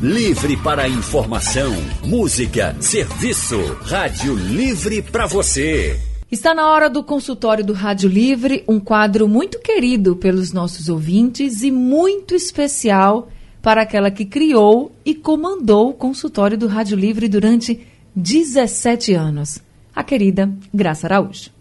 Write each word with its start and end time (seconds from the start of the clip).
Livre 0.00 0.56
para 0.58 0.88
informação, 0.88 1.72
música, 2.04 2.76
serviço. 2.80 3.58
Rádio 3.82 4.32
Livre 4.32 5.02
para 5.02 5.26
você. 5.26 5.98
Está 6.30 6.54
na 6.54 6.70
hora 6.70 6.88
do 6.88 7.02
consultório 7.02 7.64
do 7.64 7.72
Rádio 7.72 8.08
Livre, 8.08 8.62
um 8.68 8.78
quadro 8.78 9.26
muito 9.26 9.58
querido 9.58 10.14
pelos 10.14 10.52
nossos 10.52 10.88
ouvintes 10.88 11.62
e 11.62 11.72
muito 11.72 12.32
especial 12.32 13.28
para 13.60 13.82
aquela 13.82 14.08
que 14.08 14.24
criou 14.24 14.92
e 15.04 15.16
comandou 15.16 15.90
o 15.90 15.94
consultório 15.94 16.56
do 16.56 16.68
Rádio 16.68 16.96
Livre 16.96 17.26
durante 17.26 17.84
17 18.14 19.14
anos, 19.14 19.60
a 19.92 20.04
querida 20.04 20.48
Graça 20.72 21.08
Araújo. 21.08 21.57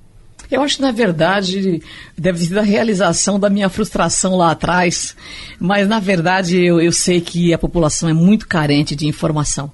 Eu 0.49 0.61
acho 0.61 0.77
que, 0.77 0.81
na 0.81 0.91
verdade, 0.91 1.81
deve 2.17 2.45
ser 2.45 2.57
a 2.57 2.61
realização 2.61 3.39
da 3.39 3.49
minha 3.49 3.67
frustração 3.67 4.35
lá 4.35 4.51
atrás, 4.51 5.15
mas, 5.59 5.87
na 5.87 5.99
verdade, 5.99 6.57
eu, 6.57 6.79
eu 6.79 6.91
sei 6.91 7.19
que 7.19 7.53
a 7.53 7.57
população 7.57 8.07
é 8.07 8.13
muito 8.13 8.47
carente 8.47 8.95
de 8.95 9.07
informação. 9.07 9.71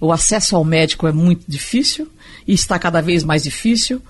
O 0.00 0.12
acesso 0.12 0.54
ao 0.54 0.64
médico 0.64 1.06
é 1.06 1.12
muito 1.12 1.44
difícil 1.48 2.08
e 2.46 2.54
está 2.54 2.78
cada 2.78 3.00
vez 3.00 3.24
mais 3.24 3.42
difícil. 3.42 4.00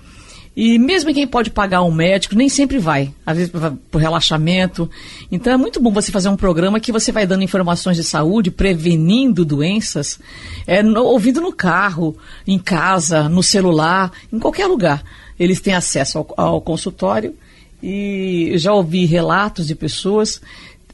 E 0.55 0.77
mesmo 0.77 1.11
quem 1.13 1.25
pode 1.25 1.49
pagar 1.49 1.81
um 1.81 1.91
médico, 1.91 2.35
nem 2.35 2.47
sempre 2.47 2.77
vai, 2.77 3.11
às 3.25 3.37
vezes 3.37 3.51
por 3.89 3.99
relaxamento. 3.99 4.89
Então 5.31 5.51
é 5.51 5.57
muito 5.57 5.81
bom 5.81 5.91
você 5.91 6.11
fazer 6.11 6.29
um 6.29 6.35
programa 6.35 6.79
que 6.79 6.91
você 6.91 7.11
vai 7.11 7.25
dando 7.25 7.43
informações 7.43 7.97
de 7.97 8.03
saúde, 8.03 8.51
prevenindo 8.51 9.43
doenças, 9.43 10.19
é, 10.67 10.83
no, 10.83 11.03
ouvindo 11.03 11.41
no 11.41 11.51
carro, 11.51 12.15
em 12.45 12.59
casa, 12.59 13.27
no 13.27 13.41
celular, 13.41 14.11
em 14.31 14.37
qualquer 14.37 14.67
lugar. 14.67 15.03
Eles 15.39 15.59
têm 15.59 15.73
acesso 15.73 16.19
ao, 16.19 16.33
ao 16.37 16.61
consultório 16.61 17.35
e 17.81 18.53
já 18.55 18.71
ouvi 18.71 19.05
relatos 19.05 19.65
de 19.65 19.73
pessoas, 19.73 20.39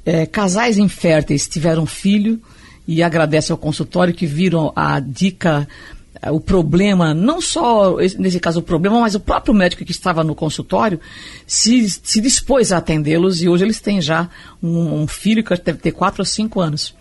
é, 0.05 0.25
casais 0.25 0.77
inférteis 0.77 1.49
tiveram 1.49 1.85
filho 1.85 2.41
e 2.87 3.03
agradecem 3.03 3.53
ao 3.53 3.57
consultório 3.57 4.13
que 4.13 4.25
viram 4.25 4.71
a 4.73 4.99
dica 4.99 5.67
o 6.27 6.39
problema, 6.39 7.13
não 7.13 7.39
só 7.39 7.95
nesse 8.17 8.39
caso 8.39 8.59
o 8.59 8.63
problema, 8.63 8.99
mas 8.99 9.15
o 9.15 9.19
próprio 9.19 9.53
médico 9.53 9.85
que 9.85 9.91
estava 9.91 10.23
no 10.23 10.35
consultório 10.35 10.99
se, 11.47 11.89
se 11.89 12.19
dispôs 12.19 12.71
a 12.71 12.77
atendê-los 12.77 13.41
e 13.41 13.47
hoje 13.47 13.63
eles 13.63 13.79
têm 13.79 14.01
já 14.01 14.29
um, 14.61 15.01
um, 15.01 15.07
filho 15.07 15.43
que 15.43 15.55
deve 15.55 15.79
ter 15.79 15.91
4 15.91 16.21
ou 16.21 16.25
5 16.25 16.59
anos. 16.59 16.93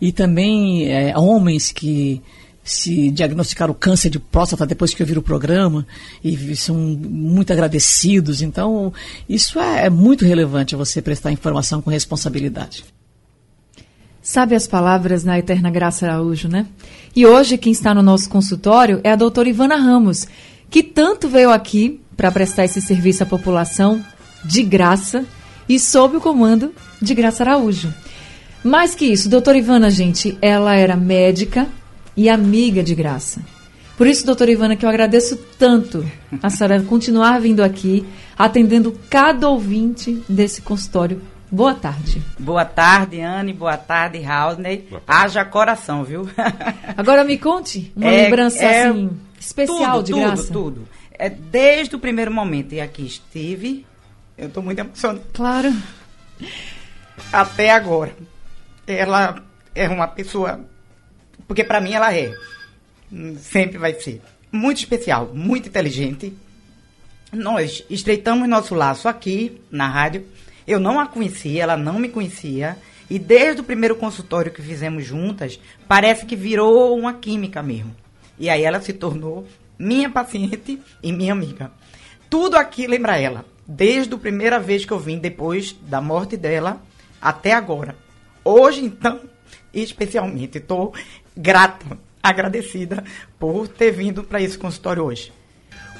E 0.00 0.12
também 0.12 0.88
é, 0.88 1.16
homens 1.18 1.72
que 1.72 2.22
se 2.64 3.10
diagnosticaram 3.10 3.74
câncer 3.74 4.08
de 4.08 4.20
próstata 4.20 4.64
depois 4.64 4.94
que 4.94 5.02
ouviram 5.02 5.20
o 5.20 5.24
programa 5.24 5.84
e 6.22 6.54
são 6.54 6.76
muito 6.76 7.52
agradecidos. 7.52 8.42
Então, 8.42 8.92
isso 9.28 9.58
é, 9.58 9.86
é 9.86 9.90
muito 9.90 10.24
relevante 10.24 10.76
você 10.76 11.02
prestar 11.02 11.32
informação 11.32 11.82
com 11.82 11.90
responsabilidade. 11.90 12.84
Sabe 14.22 14.54
as 14.54 14.68
palavras 14.68 15.24
na 15.24 15.36
Eterna 15.36 15.68
Graça 15.68 16.06
Araújo, 16.06 16.46
né? 16.46 16.66
E 17.14 17.26
hoje 17.26 17.58
quem 17.58 17.72
está 17.72 17.92
no 17.92 18.04
nosso 18.04 18.30
consultório 18.30 19.00
é 19.02 19.10
a 19.10 19.16
doutora 19.16 19.48
Ivana 19.48 19.74
Ramos, 19.74 20.28
que 20.70 20.80
tanto 20.80 21.28
veio 21.28 21.50
aqui 21.50 22.00
para 22.16 22.30
prestar 22.30 22.64
esse 22.64 22.80
serviço 22.80 23.24
à 23.24 23.26
população 23.26 24.00
de 24.44 24.62
graça 24.62 25.24
e 25.68 25.76
sob 25.80 26.18
o 26.18 26.20
comando 26.20 26.72
de 27.00 27.14
Graça 27.14 27.42
Araújo. 27.42 27.92
Mais 28.62 28.94
que 28.94 29.06
isso, 29.06 29.28
doutora 29.28 29.58
Ivana, 29.58 29.90
gente, 29.90 30.38
ela 30.40 30.76
era 30.76 30.96
médica 30.96 31.66
e 32.16 32.28
amiga 32.28 32.80
de 32.80 32.94
Graça. 32.94 33.40
Por 33.96 34.06
isso, 34.06 34.24
doutora 34.24 34.52
Ivana, 34.52 34.76
que 34.76 34.84
eu 34.84 34.88
agradeço 34.88 35.36
tanto 35.58 36.08
a 36.40 36.48
senhora 36.48 36.80
continuar 36.82 37.40
vindo 37.40 37.60
aqui, 37.60 38.04
atendendo 38.38 38.96
cada 39.10 39.48
ouvinte 39.48 40.22
desse 40.28 40.62
consultório 40.62 41.20
Boa 41.52 41.74
tarde. 41.74 42.22
Boa 42.38 42.64
tarde, 42.64 43.20
Anne. 43.20 43.52
Boa 43.52 43.76
tarde, 43.76 44.18
Rausney. 44.20 44.88
Haja 45.06 45.44
coração, 45.44 46.02
viu? 46.02 46.26
Agora 46.96 47.24
me 47.24 47.36
conte 47.36 47.92
uma 47.94 48.10
é, 48.10 48.22
lembrança 48.22 48.64
é 48.64 48.86
assim, 48.86 49.10
especial 49.38 49.96
tudo, 49.96 50.06
de 50.06 50.12
tudo, 50.12 50.20
graça. 50.22 50.46
Tudo, 50.46 50.62
tudo. 50.62 50.88
É 51.10 51.28
desde 51.28 51.94
o 51.94 51.98
primeiro 51.98 52.32
momento 52.32 52.72
e 52.72 52.80
aqui 52.80 53.04
estive. 53.04 53.84
Eu 54.38 54.48
estou 54.48 54.62
muito 54.62 54.78
emocionada. 54.78 55.22
Claro. 55.34 55.74
Até 57.30 57.70
agora. 57.70 58.16
Ela 58.86 59.42
é 59.74 59.86
uma 59.90 60.08
pessoa. 60.08 60.58
Porque 61.46 61.62
para 61.62 61.82
mim 61.82 61.92
ela 61.92 62.14
é. 62.14 62.32
Sempre 63.38 63.76
vai 63.76 63.92
ser. 63.92 64.22
Muito 64.50 64.78
especial, 64.78 65.30
muito 65.34 65.68
inteligente. 65.68 66.32
Nós 67.30 67.84
estreitamos 67.90 68.48
nosso 68.48 68.74
laço 68.74 69.06
aqui 69.06 69.60
na 69.70 69.86
rádio 69.86 70.26
eu 70.74 70.80
não 70.80 70.98
a 70.98 71.06
conhecia, 71.06 71.62
ela 71.62 71.76
não 71.76 71.98
me 71.98 72.08
conhecia. 72.08 72.76
E 73.10 73.18
desde 73.18 73.60
o 73.60 73.64
primeiro 73.64 73.96
consultório 73.96 74.52
que 74.52 74.62
fizemos 74.62 75.04
juntas, 75.04 75.60
parece 75.86 76.24
que 76.24 76.34
virou 76.34 76.98
uma 76.98 77.14
química 77.14 77.62
mesmo. 77.62 77.94
E 78.38 78.48
aí 78.48 78.62
ela 78.62 78.80
se 78.80 78.92
tornou 78.92 79.46
minha 79.78 80.08
paciente 80.08 80.80
e 81.02 81.12
minha 81.12 81.32
amiga. 81.32 81.70
Tudo 82.30 82.56
aqui 82.56 82.86
lembra 82.86 83.18
ela. 83.18 83.44
Desde 83.66 84.14
a 84.14 84.18
primeira 84.18 84.58
vez 84.58 84.84
que 84.84 84.92
eu 84.92 84.98
vim, 84.98 85.18
depois 85.18 85.76
da 85.82 86.00
morte 86.00 86.36
dela, 86.36 86.82
até 87.20 87.52
agora. 87.52 87.94
Hoje, 88.44 88.84
então, 88.84 89.20
especialmente, 89.72 90.58
estou 90.58 90.94
grata, 91.36 91.98
agradecida 92.22 93.04
por 93.38 93.68
ter 93.68 93.90
vindo 93.90 94.24
para 94.24 94.40
esse 94.40 94.58
consultório 94.58 95.04
hoje. 95.04 95.32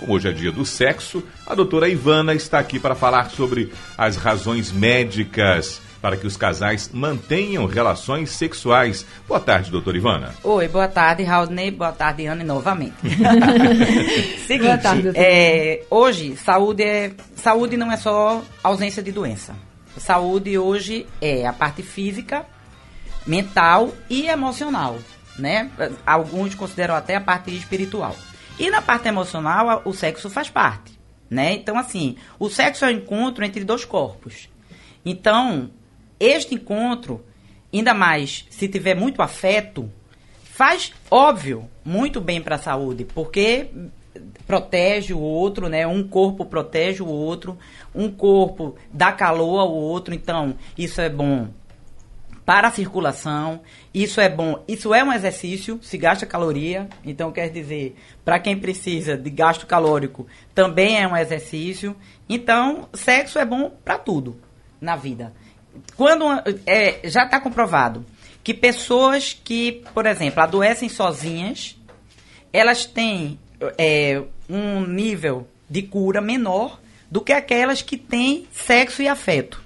Como 0.03 0.15
hoje 0.15 0.29
é 0.29 0.33
dia 0.33 0.51
do 0.51 0.67
sexo, 0.67 1.23
a 1.47 1.55
doutora 1.55 1.89
Ivana 1.89 2.35
está 2.35 2.59
aqui 2.59 2.81
para 2.81 2.93
falar 2.93 3.31
sobre 3.31 3.73
as 3.97 4.17
razões 4.17 4.73
médicas 4.73 5.81
para 6.01 6.17
que 6.17 6.27
os 6.27 6.37
casais 6.37 6.91
mantenham 6.93 7.67
relações 7.67 8.31
sexuais. 8.31 9.07
Boa 9.29 9.39
tarde, 9.39 9.71
doutora 9.71 9.97
Ivana. 9.97 10.35
Oi, 10.43 10.67
boa 10.67 10.89
tarde, 10.89 11.23
Raulney. 11.23 11.71
Boa 11.71 11.93
tarde, 11.93 12.27
Ana, 12.27 12.43
novamente. 12.43 12.97
Seguinte, 14.45 14.65
boa 14.65 14.79
tarde, 14.79 15.13
é, 15.15 15.85
hoje, 15.89 16.37
saúde, 16.37 16.83
é, 16.83 17.13
saúde 17.37 17.77
não 17.77 17.93
é 17.93 17.97
só 17.97 18.43
ausência 18.61 19.05
de 19.05 19.13
doença. 19.13 19.55
Saúde 19.97 20.59
hoje 20.59 21.07
é 21.21 21.47
a 21.47 21.53
parte 21.53 21.85
física, 21.85 22.45
mental 23.25 23.93
e 24.11 24.27
emocional, 24.27 24.99
né? 25.39 25.71
Alguns 26.05 26.57
consideram 26.57 26.97
até 26.97 27.15
a 27.15 27.21
parte 27.21 27.55
espiritual. 27.57 28.17
E 28.59 28.71
na 28.71 28.83
parte 28.83 29.09
emocional, 29.09 29.83
o 29.85 29.93
sexo 29.93 30.31
faz 30.31 30.51
parte, 30.51 30.99
né? 31.29 31.55
Então, 31.55 31.79
assim, 31.79 32.17
o 32.39 32.49
sexo 32.49 32.85
é 32.85 32.89
o 32.89 32.93
encontro 32.93 33.45
entre 33.45 33.65
dois 33.65 33.85
corpos. 33.85 34.49
Então, 35.05 35.71
este 36.21 36.55
encontro, 36.55 37.25
ainda 37.73 37.93
mais 37.95 38.47
se 38.51 38.69
tiver 38.69 38.95
muito 38.95 39.23
afeto, 39.23 39.91
faz, 40.45 40.93
óbvio, 41.11 41.69
muito 41.85 42.21
bem 42.21 42.41
para 42.41 42.57
a 42.57 42.59
saúde, 42.59 43.05
porque 43.05 43.69
protege 44.47 45.15
o 45.15 45.19
outro, 45.19 45.69
né? 45.69 45.87
Um 45.87 46.07
corpo 46.07 46.45
protege 46.45 47.03
o 47.03 47.09
outro, 47.09 47.59
um 47.95 48.11
corpo 48.11 48.77
dá 48.93 49.11
calor 49.11 49.61
ao 49.61 49.73
outro, 49.73 50.15
então 50.15 50.55
isso 50.77 51.01
é 51.01 51.09
bom 51.09 51.49
para 52.45 52.69
a 52.69 52.73
circulação. 52.73 53.61
Isso 53.93 54.21
é 54.21 54.29
bom. 54.29 54.63
Isso 54.67 54.95
é 54.95 55.03
um 55.03 55.13
exercício, 55.13 55.79
se 55.83 55.97
gasta 55.97 56.27
caloria. 56.27 56.89
Então, 57.05 57.33
quer 57.33 57.49
dizer, 57.51 57.97
para 58.25 58.39
quem 58.39 58.59
precisa 58.59 59.17
de 59.17 59.31
gasto 59.31 59.67
calórico, 59.67 60.27
também 60.55 61.01
é 61.01 61.07
um 61.07 61.17
exercício. 61.17 61.97
Então, 62.29 62.89
sexo 62.93 63.39
é 63.39 63.45
bom 63.45 63.71
para 63.85 63.99
tudo 63.99 64.41
na 64.81 64.97
vida. 64.97 65.33
Quando 65.97 66.25
é, 66.67 67.01
já 67.09 67.25
está 67.25 67.41
comprovado 67.41 68.05
que 68.43 68.53
pessoas 68.53 69.33
que, 69.33 69.83
por 69.95 70.05
exemplo, 70.07 70.43
adoecem 70.43 70.89
sozinhas, 70.89 71.79
elas 72.53 72.85
têm 72.85 73.39
é, 73.79 74.23
um 74.49 74.85
nível 74.85 75.47
de 75.71 75.83
cura 75.83 76.21
menor 76.21 76.81
do 77.11 77.21
que 77.21 77.33
aquelas 77.33 77.83
que 77.83 77.97
têm 77.97 78.47
sexo 78.51 79.03
e 79.03 79.09
afeto. 79.09 79.62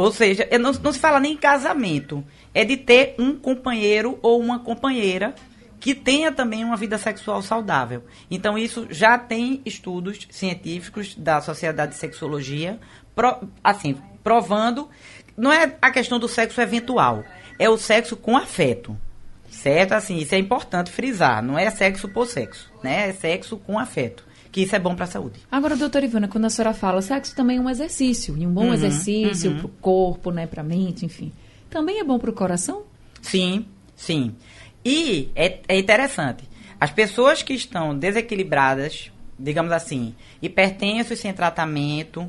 Ou 0.00 0.10
seja, 0.10 0.48
não, 0.58 0.72
não 0.72 0.92
se 0.94 0.98
fala 0.98 1.20
nem 1.20 1.34
em 1.34 1.36
casamento. 1.36 2.24
É 2.54 2.64
de 2.64 2.74
ter 2.78 3.14
um 3.18 3.36
companheiro 3.36 4.18
ou 4.22 4.40
uma 4.40 4.58
companheira 4.58 5.34
que 5.78 5.94
tenha 5.94 6.32
também 6.32 6.64
uma 6.64 6.74
vida 6.74 6.96
sexual 6.96 7.42
saudável. 7.42 8.02
Então, 8.30 8.56
isso 8.56 8.86
já 8.88 9.18
tem 9.18 9.60
estudos 9.62 10.26
científicos 10.30 11.14
da 11.14 11.42
Sociedade 11.42 11.92
de 11.92 11.98
Sexologia, 11.98 12.80
pro, 13.14 13.46
assim, 13.62 13.94
provando. 14.24 14.88
Não 15.36 15.52
é 15.52 15.76
a 15.82 15.90
questão 15.90 16.18
do 16.18 16.28
sexo 16.28 16.62
eventual, 16.62 17.22
é 17.58 17.68
o 17.68 17.76
sexo 17.76 18.16
com 18.16 18.38
afeto. 18.38 18.96
Certo? 19.50 19.92
Assim, 19.92 20.16
isso 20.16 20.34
é 20.34 20.38
importante 20.38 20.90
frisar. 20.90 21.42
Não 21.42 21.58
é 21.58 21.68
sexo 21.68 22.08
por 22.08 22.26
sexo, 22.26 22.72
né? 22.82 23.10
É 23.10 23.12
sexo 23.12 23.58
com 23.58 23.78
afeto 23.78 24.29
que 24.50 24.62
isso 24.62 24.74
é 24.74 24.78
bom 24.78 24.94
para 24.94 25.04
a 25.04 25.08
saúde. 25.08 25.40
Agora, 25.50 25.76
doutora 25.76 26.04
Ivana, 26.04 26.28
quando 26.28 26.46
a 26.46 26.50
senhora 26.50 26.74
fala 26.74 27.00
sexo 27.00 27.34
também 27.34 27.58
é 27.58 27.60
um 27.60 27.70
exercício, 27.70 28.36
e 28.36 28.46
um 28.46 28.52
bom 28.52 28.66
uhum, 28.66 28.74
exercício 28.74 29.52
uhum. 29.52 29.58
para 29.58 29.66
o 29.66 29.68
corpo, 29.80 30.30
né, 30.30 30.46
para 30.46 30.62
a 30.62 30.64
mente, 30.64 31.04
enfim. 31.04 31.32
Também 31.68 32.00
é 32.00 32.04
bom 32.04 32.18
para 32.18 32.30
o 32.30 32.32
coração? 32.32 32.82
Sim, 33.22 33.64
sim. 33.94 34.34
E 34.84 35.30
é, 35.36 35.60
é 35.68 35.78
interessante. 35.78 36.48
As 36.80 36.90
pessoas 36.90 37.42
que 37.42 37.52
estão 37.52 37.96
desequilibradas, 37.96 39.12
digamos 39.38 39.70
assim, 39.70 40.14
hipertensos 40.42 41.18
sem 41.18 41.32
tratamento, 41.32 42.28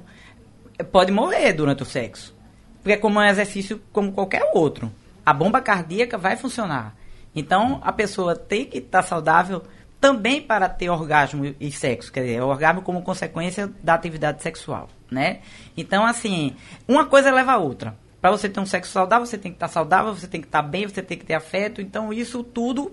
pode 0.92 1.12
morrer 1.12 1.54
durante 1.54 1.84
o 1.84 1.86
sexo. 1.86 2.36
Porque 2.82 2.94
é 2.94 2.98
como 2.98 3.20
um 3.20 3.24
exercício 3.24 3.82
como 3.92 4.12
qualquer 4.12 4.52
outro. 4.54 4.92
a 5.26 5.34
bomba 5.34 5.62
cardíaca 5.62 6.18
vai 6.18 6.36
funcionar. 6.36 6.96
Então, 7.34 7.80
a 7.84 7.94
pessoa 7.94 8.36
tem 8.36 8.66
que 8.66 8.80
estar 8.80 9.04
tá 9.04 9.08
saudável 9.08 9.64
também 10.02 10.42
para 10.42 10.68
ter 10.68 10.90
orgasmo 10.90 11.56
e 11.60 11.72
sexo, 11.72 12.12
quer 12.12 12.22
dizer, 12.24 12.42
orgasmo 12.42 12.82
como 12.82 13.04
consequência 13.04 13.72
da 13.84 13.94
atividade 13.94 14.42
sexual, 14.42 14.90
né? 15.12 15.42
Então, 15.78 16.04
assim, 16.04 16.56
uma 16.88 17.06
coisa 17.06 17.32
leva 17.32 17.52
a 17.52 17.58
outra. 17.58 17.96
Para 18.20 18.32
você 18.32 18.50
ter 18.50 18.60
um 18.60 18.66
sexo 18.66 18.92
saudável, 18.92 19.26
você 19.26 19.38
tem 19.38 19.52
que 19.52 19.58
estar 19.58 19.68
tá 19.68 19.74
saudável, 19.74 20.14
você 20.14 20.28
tem 20.28 20.42
que 20.42 20.48
estar 20.48 20.64
tá 20.64 20.68
bem, 20.68 20.88
você 20.88 21.04
tem 21.04 21.18
que 21.18 21.26
ter 21.26 21.36
afeto. 21.36 21.82
Então, 21.82 22.12
isso 22.12 22.44
tudo 22.44 22.92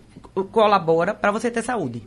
colabora 0.53 1.15
para 1.15 1.31
você 1.31 1.51
ter 1.51 1.63
saúde. 1.63 2.03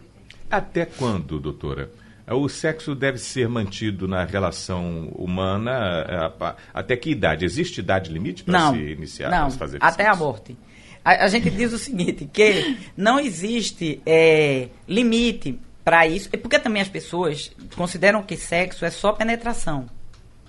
Até 0.49 0.85
quando, 0.85 1.39
doutora? 1.39 1.91
O 2.27 2.47
sexo 2.47 2.93
deve 2.93 3.17
ser 3.17 3.49
mantido 3.49 4.07
na 4.07 4.23
relação 4.23 5.09
humana 5.15 6.05
é, 6.07 6.53
até 6.73 6.95
que 6.95 7.09
idade? 7.09 7.43
Existe 7.43 7.79
idade 7.79 8.11
limite 8.11 8.43
para 8.43 8.71
se 8.71 8.77
iniciar, 8.77 9.29
não, 9.29 9.51
fazer 9.51 9.79
até 9.81 10.07
a 10.07 10.15
morte. 10.15 10.55
A, 11.03 11.25
a, 11.25 11.27
gente 11.27 11.49
diz 11.49 11.73
o 11.73 11.77
seguinte, 11.77 12.29
que 12.31 12.77
não 12.95 13.19
existe 13.19 14.01
é, 14.05 14.69
limite 14.87 15.59
para 15.83 16.07
isso, 16.07 16.29
porque 16.29 16.59
também 16.59 16.81
as 16.81 16.89
pessoas 16.89 17.51
consideram 17.75 18.21
que 18.21 18.37
sexo 18.37 18.85
é 18.85 18.89
só 18.89 19.11
penetração, 19.11 19.87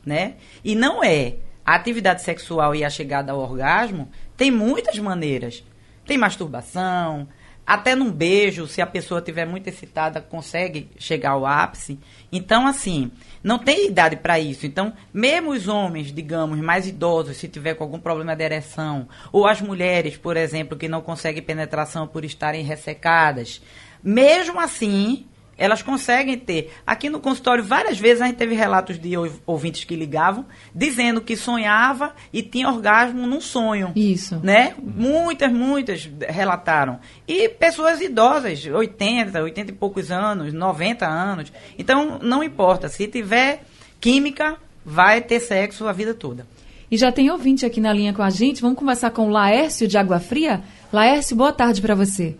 né? 0.04 0.34
E 0.64 0.74
não 0.74 1.02
é. 1.02 1.36
A 1.64 1.76
atividade 1.76 2.22
sexual 2.22 2.74
e 2.74 2.84
a 2.84 2.90
chegada 2.90 3.32
ao 3.32 3.38
orgasmo 3.38 4.10
tem 4.36 4.50
muitas 4.50 4.98
maneiras. 4.98 5.64
Tem 6.04 6.18
masturbação, 6.18 7.28
até 7.66 7.94
num 7.94 8.10
beijo, 8.10 8.66
se 8.66 8.82
a 8.82 8.86
pessoa 8.86 9.20
estiver 9.20 9.46
muito 9.46 9.68
excitada, 9.68 10.20
consegue 10.20 10.90
chegar 10.98 11.30
ao 11.30 11.46
ápice. 11.46 11.98
Então, 12.30 12.66
assim, 12.66 13.10
não 13.42 13.58
tem 13.58 13.88
idade 13.88 14.16
para 14.16 14.38
isso. 14.38 14.66
Então, 14.66 14.92
mesmo 15.12 15.50
os 15.50 15.68
homens, 15.68 16.12
digamos, 16.12 16.58
mais 16.60 16.86
idosos, 16.86 17.36
se 17.36 17.48
tiver 17.48 17.74
com 17.74 17.84
algum 17.84 17.98
problema 17.98 18.36
de 18.36 18.44
ereção, 18.44 19.08
ou 19.32 19.46
as 19.46 19.60
mulheres, 19.60 20.16
por 20.16 20.36
exemplo, 20.36 20.78
que 20.78 20.88
não 20.88 21.00
conseguem 21.00 21.42
penetração 21.42 22.06
por 22.06 22.24
estarem 22.24 22.62
ressecadas, 22.62 23.60
mesmo 24.02 24.60
assim, 24.60 25.26
elas 25.62 25.80
conseguem 25.80 26.36
ter. 26.36 26.72
Aqui 26.84 27.08
no 27.08 27.20
consultório, 27.20 27.62
várias 27.62 27.96
vezes 27.96 28.20
a 28.20 28.26
gente 28.26 28.34
teve 28.34 28.52
relatos 28.52 28.98
de 28.98 29.12
ouvintes 29.46 29.84
que 29.84 29.94
ligavam 29.94 30.44
dizendo 30.74 31.20
que 31.20 31.36
sonhava 31.36 32.16
e 32.32 32.42
tinha 32.42 32.68
orgasmo 32.68 33.28
num 33.28 33.40
sonho. 33.40 33.92
Isso. 33.94 34.40
Né? 34.42 34.74
Muitas, 34.82 35.52
muitas 35.52 36.10
relataram. 36.28 36.98
E 37.28 37.48
pessoas 37.48 38.00
idosas, 38.00 38.66
80, 38.66 39.40
80 39.40 39.70
e 39.70 39.74
poucos 39.74 40.10
anos, 40.10 40.52
90 40.52 41.06
anos. 41.06 41.52
Então, 41.78 42.18
não 42.20 42.42
importa. 42.42 42.88
Se 42.88 43.06
tiver 43.06 43.62
química, 44.00 44.56
vai 44.84 45.20
ter 45.20 45.38
sexo 45.38 45.86
a 45.86 45.92
vida 45.92 46.12
toda. 46.12 46.44
E 46.90 46.96
já 46.96 47.12
tem 47.12 47.30
ouvinte 47.30 47.64
aqui 47.64 47.80
na 47.80 47.92
linha 47.92 48.12
com 48.12 48.22
a 48.22 48.30
gente. 48.30 48.60
Vamos 48.60 48.76
conversar 48.76 49.12
com 49.12 49.28
o 49.28 49.30
Laércio 49.30 49.86
de 49.86 49.96
Água 49.96 50.18
Fria. 50.18 50.60
Laércio, 50.92 51.36
boa 51.36 51.52
tarde 51.52 51.80
para 51.80 51.94
você. 51.94 52.36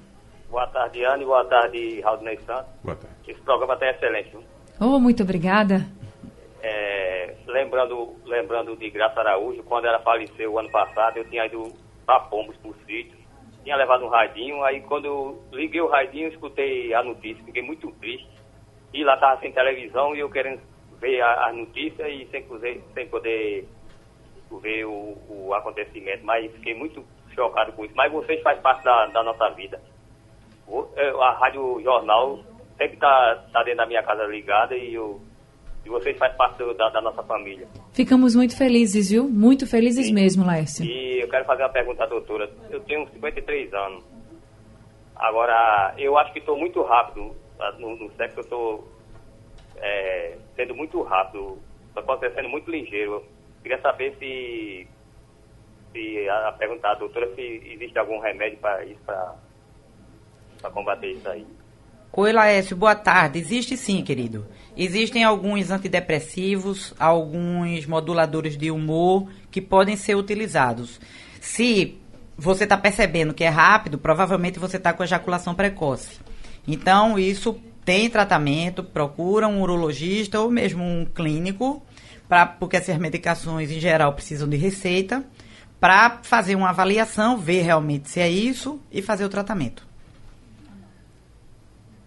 Boa 0.52 0.66
tarde, 0.66 1.02
Anne. 1.02 1.24
Boa 1.24 1.46
tarde, 1.46 2.02
Raudney 2.02 2.36
Santos. 2.40 2.70
Boa 2.84 2.94
tarde. 2.94 3.16
Esse 3.26 3.40
programa 3.40 3.72
está 3.72 3.88
excelente. 3.88 4.28
Viu? 4.28 4.44
Oh, 4.78 5.00
muito 5.00 5.22
obrigada. 5.22 5.86
É, 6.62 7.34
lembrando, 7.46 8.14
lembrando 8.26 8.76
de 8.76 8.90
Graça 8.90 9.18
Araújo, 9.20 9.62
quando 9.62 9.86
ela 9.86 9.98
faleceu 10.00 10.52
o 10.52 10.58
ano 10.58 10.70
passado, 10.70 11.16
eu 11.16 11.24
tinha 11.30 11.46
ido 11.46 11.72
para 12.04 12.20
Pombos, 12.20 12.54
por 12.58 12.76
sítio. 12.86 13.16
Tinha 13.64 13.76
levado 13.76 14.04
um 14.04 14.10
radinho, 14.10 14.62
aí 14.62 14.82
quando 14.82 15.06
eu 15.06 15.42
liguei 15.52 15.80
o 15.80 15.88
radinho, 15.88 16.28
escutei 16.28 16.92
a 16.92 17.02
notícia, 17.02 17.42
fiquei 17.44 17.62
muito 17.62 17.90
triste. 17.92 18.28
E 18.92 19.02
lá 19.04 19.14
estava 19.14 19.40
sem 19.40 19.52
televisão 19.52 20.14
e 20.14 20.18
eu 20.18 20.28
querendo 20.28 20.60
ver 21.00 21.22
as 21.22 21.56
notícias 21.56 22.06
e 22.06 22.28
sem 22.30 22.42
poder, 22.42 22.84
sem 22.92 23.08
poder 23.08 23.66
ver 24.60 24.84
o, 24.84 25.16
o 25.30 25.54
acontecimento. 25.54 26.22
Mas 26.26 26.52
fiquei 26.52 26.74
muito 26.74 27.02
chocado 27.34 27.72
com 27.72 27.86
isso. 27.86 27.94
Mas 27.96 28.12
vocês 28.12 28.42
fazem 28.42 28.62
parte 28.62 28.84
da, 28.84 29.06
da 29.06 29.22
nossa 29.22 29.48
vida. 29.54 29.80
É, 30.96 31.10
a 31.10 31.32
Rádio 31.32 31.80
Jornal 31.82 32.38
sempre 32.78 32.94
está 32.94 33.44
tá 33.52 33.62
dentro 33.62 33.78
da 33.78 33.86
minha 33.86 34.02
casa 34.02 34.24
ligada 34.24 34.74
e, 34.76 34.94
eu, 34.94 35.20
e 35.84 35.88
vocês 35.88 36.16
fazem 36.16 36.36
parte 36.36 36.58
da, 36.76 36.88
da, 36.88 37.00
nossa 37.00 37.22
família. 37.22 37.68
Ficamos 37.92 38.34
muito 38.34 38.56
felizes, 38.56 39.10
viu? 39.10 39.28
Muito 39.28 39.66
felizes 39.66 40.06
Sim. 40.06 40.14
mesmo, 40.14 40.46
Laércio. 40.46 40.84
E 40.84 41.20
eu 41.20 41.28
quero 41.28 41.44
fazer 41.44 41.62
uma 41.62 41.68
pergunta 41.68 42.04
à 42.04 42.06
doutora. 42.06 42.50
Eu 42.70 42.80
tenho 42.80 43.06
53 43.08 43.72
anos. 43.74 44.04
Agora, 45.16 45.94
eu 45.98 46.16
acho 46.18 46.32
que 46.32 46.38
estou 46.38 46.58
muito 46.58 46.82
rápido 46.82 47.36
tá? 47.58 47.72
no, 47.72 47.96
no 47.96 48.10
sexo, 48.12 48.40
eu 48.40 48.42
estou 48.42 48.88
é, 49.76 50.36
sendo 50.56 50.74
muito 50.74 51.00
rápido, 51.02 51.58
estou 51.88 52.02
acontecendo 52.02 52.48
muito 52.48 52.70
ligeiro. 52.70 53.12
Eu 53.12 53.24
queria 53.62 53.80
saber 53.80 54.16
se, 54.18 54.88
se 55.92 56.28
a, 56.28 56.48
a 56.48 56.52
perguntar 56.52 56.92
à 56.92 56.94
doutora 56.94 57.32
se 57.34 57.62
existe 57.72 57.98
algum 57.98 58.18
remédio 58.18 58.58
para 58.58 58.84
isso, 58.84 59.00
para 59.04 59.34
para 60.62 60.70
combater 60.70 61.12
isso 61.12 61.28
aí. 61.28 61.44
Oi, 62.12 62.32
Laércio, 62.32 62.76
boa 62.76 62.94
tarde. 62.94 63.38
Existe 63.38 63.76
sim, 63.76 64.02
querido. 64.02 64.46
Existem 64.76 65.24
alguns 65.24 65.70
antidepressivos, 65.70 66.94
alguns 66.98 67.84
moduladores 67.86 68.56
de 68.56 68.70
humor 68.70 69.28
que 69.50 69.60
podem 69.60 69.96
ser 69.96 70.14
utilizados. 70.14 71.00
Se 71.40 71.98
você 72.36 72.64
está 72.64 72.76
percebendo 72.76 73.34
que 73.34 73.44
é 73.44 73.48
rápido, 73.48 73.98
provavelmente 73.98 74.58
você 74.58 74.76
está 74.76 74.92
com 74.92 75.02
ejaculação 75.02 75.54
precoce. 75.54 76.20
Então, 76.66 77.18
isso 77.18 77.58
tem 77.84 78.08
tratamento, 78.08 78.84
procura 78.84 79.48
um 79.48 79.60
urologista 79.60 80.38
ou 80.38 80.50
mesmo 80.50 80.84
um 80.84 81.04
clínico, 81.04 81.82
pra, 82.28 82.46
porque 82.46 82.76
essas 82.76 82.96
medicações, 82.98 83.70
em 83.70 83.80
geral, 83.80 84.12
precisam 84.12 84.48
de 84.48 84.56
receita, 84.56 85.24
para 85.80 86.20
fazer 86.22 86.54
uma 86.54 86.70
avaliação, 86.70 87.36
ver 87.36 87.62
realmente 87.62 88.08
se 88.08 88.20
é 88.20 88.30
isso 88.30 88.80
e 88.92 89.02
fazer 89.02 89.24
o 89.24 89.28
tratamento. 89.28 89.91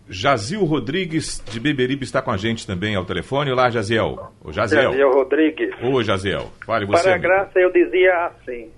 Jazil 0.07 0.63
Rodrigues, 0.63 1.43
de 1.45 1.59
Beberibe, 1.59 2.03
está 2.03 2.21
com 2.21 2.31
a 2.31 2.37
gente 2.37 2.65
também 2.67 2.95
ao 2.95 3.05
telefone. 3.05 3.51
Olá, 3.51 3.69
Jaziel. 3.69 4.31
O 4.43 4.51
Jaziel. 4.51 4.91
Jaziel 4.91 5.11
Rodrigues. 5.11 5.73
Ô, 5.81 6.03
Jaziel. 6.03 6.51
Fale 6.65 6.85
você. 6.85 7.03
Para 7.03 7.15
a 7.15 7.17
graça, 7.17 7.59
eu 7.59 7.71
dizia 7.71 8.27
assim: 8.27 8.69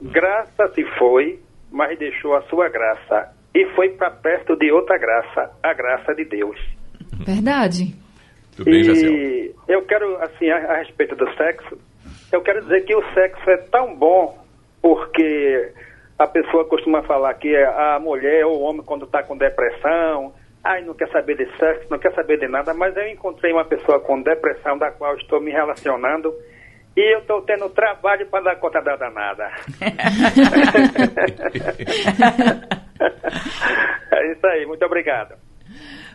graça 0.00 0.68
se 0.74 0.84
foi, 0.98 1.40
mas 1.72 1.98
deixou 1.98 2.36
a 2.36 2.42
sua 2.42 2.68
graça. 2.68 3.32
E 3.54 3.66
foi 3.74 3.90
para 3.90 4.10
perto 4.10 4.56
de 4.56 4.70
outra 4.70 4.96
graça, 4.98 5.50
a 5.62 5.72
graça 5.72 6.14
de 6.14 6.24
Deus. 6.24 6.58
Verdade. 7.26 7.94
Tudo 8.56 8.70
bem, 8.70 8.84
Jaziel. 8.84 9.12
E 9.12 9.54
eu 9.68 9.82
quero, 9.82 10.16
assim, 10.22 10.48
a, 10.50 10.56
a 10.56 10.76
respeito 10.78 11.16
do 11.16 11.26
sexo, 11.34 11.78
eu 12.32 12.40
quero 12.42 12.62
dizer 12.62 12.84
que 12.84 12.94
o 12.94 13.02
sexo 13.12 13.50
é 13.50 13.56
tão 13.56 13.96
bom 13.96 14.38
porque 14.80 15.72
a 16.16 16.26
pessoa 16.28 16.64
costuma 16.64 17.02
falar 17.02 17.34
que 17.34 17.54
a 17.56 17.98
mulher 17.98 18.46
ou 18.46 18.60
o 18.60 18.62
homem, 18.62 18.82
quando 18.82 19.04
está 19.04 19.22
com 19.22 19.36
depressão, 19.36 20.32
ai, 20.66 20.82
não 20.82 20.94
quer 20.94 21.08
saber 21.10 21.36
de 21.36 21.46
sexo, 21.56 21.86
não 21.90 21.98
quer 21.98 22.12
saber 22.14 22.38
de 22.38 22.48
nada, 22.48 22.74
mas 22.74 22.96
eu 22.96 23.06
encontrei 23.08 23.52
uma 23.52 23.64
pessoa 23.64 24.00
com 24.00 24.22
depressão 24.22 24.76
da 24.76 24.90
qual 24.90 25.16
estou 25.16 25.40
me 25.40 25.52
relacionando 25.52 26.34
e 26.96 27.14
eu 27.14 27.20
estou 27.20 27.42
tendo 27.42 27.68
trabalho 27.70 28.26
para 28.26 28.44
dar 28.44 28.56
conta 28.56 28.80
da 28.80 28.96
danada. 28.96 29.48
é 34.12 34.32
isso 34.32 34.46
aí, 34.46 34.66
muito 34.66 34.84
obrigado. 34.84 35.45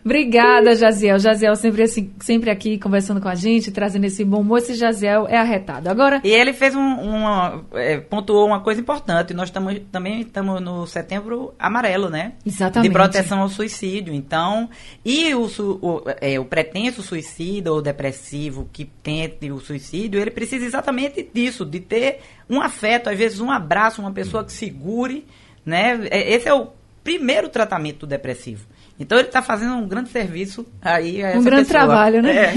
Obrigada, 0.03 0.75
Jaziel. 0.75 1.19
Jaziel 1.19 1.55
sempre, 1.55 1.83
assim, 1.83 2.11
sempre 2.19 2.49
aqui 2.49 2.77
conversando 2.77 3.21
com 3.21 3.27
a 3.27 3.35
gente, 3.35 3.71
trazendo 3.71 4.05
esse 4.05 4.23
bom 4.25 4.41
humor. 4.41 4.57
Esse 4.57 4.73
Jaziel 4.73 5.27
é 5.27 5.37
arretado. 5.37 5.89
Agora. 5.89 6.21
E 6.23 6.29
ele 6.29 6.53
fez 6.53 6.75
um, 6.75 6.79
uma. 6.81 7.63
É, 7.73 7.99
pontuou 7.99 8.47
uma 8.47 8.61
coisa 8.61 8.81
importante. 8.81 9.33
Nós 9.33 9.49
tamo, 9.51 9.79
também 9.91 10.21
estamos 10.21 10.59
no 10.61 10.87
setembro 10.87 11.53
amarelo, 11.59 12.09
né? 12.09 12.33
Exatamente. 12.45 12.89
De 12.89 12.93
proteção 12.93 13.41
ao 13.41 13.49
suicídio. 13.49 14.13
Então, 14.13 14.69
e 15.05 15.33
o, 15.35 15.45
o, 15.81 16.03
é, 16.19 16.39
o 16.39 16.45
pretenso 16.45 17.03
suicida 17.03 17.71
ou 17.71 17.81
depressivo 17.81 18.67
que 18.73 18.85
tente 18.85 19.51
o 19.51 19.59
suicídio, 19.59 20.19
ele 20.19 20.31
precisa 20.31 20.65
exatamente 20.65 21.27
disso, 21.31 21.65
de 21.65 21.79
ter 21.79 22.19
um 22.49 22.59
afeto, 22.59 23.09
às 23.09 23.17
vezes 23.17 23.39
um 23.39 23.51
abraço, 23.51 24.01
uma 24.01 24.11
pessoa 24.11 24.43
que 24.43 24.51
segure, 24.51 25.25
né? 25.65 26.07
É, 26.09 26.33
esse 26.33 26.47
é 26.47 26.53
o 26.53 26.69
primeiro 27.03 27.49
tratamento 27.49 28.01
do 28.01 28.07
depressivo. 28.07 28.65
Então 28.99 29.17
ele 29.17 29.27
está 29.27 29.41
fazendo 29.41 29.73
um 29.75 29.87
grande 29.87 30.09
serviço 30.09 30.65
aí. 30.81 31.23
um 31.35 31.43
grande 31.43 31.65
pessoa. 31.65 31.85
trabalho, 31.85 32.21
né? 32.21 32.45
É. 32.45 32.51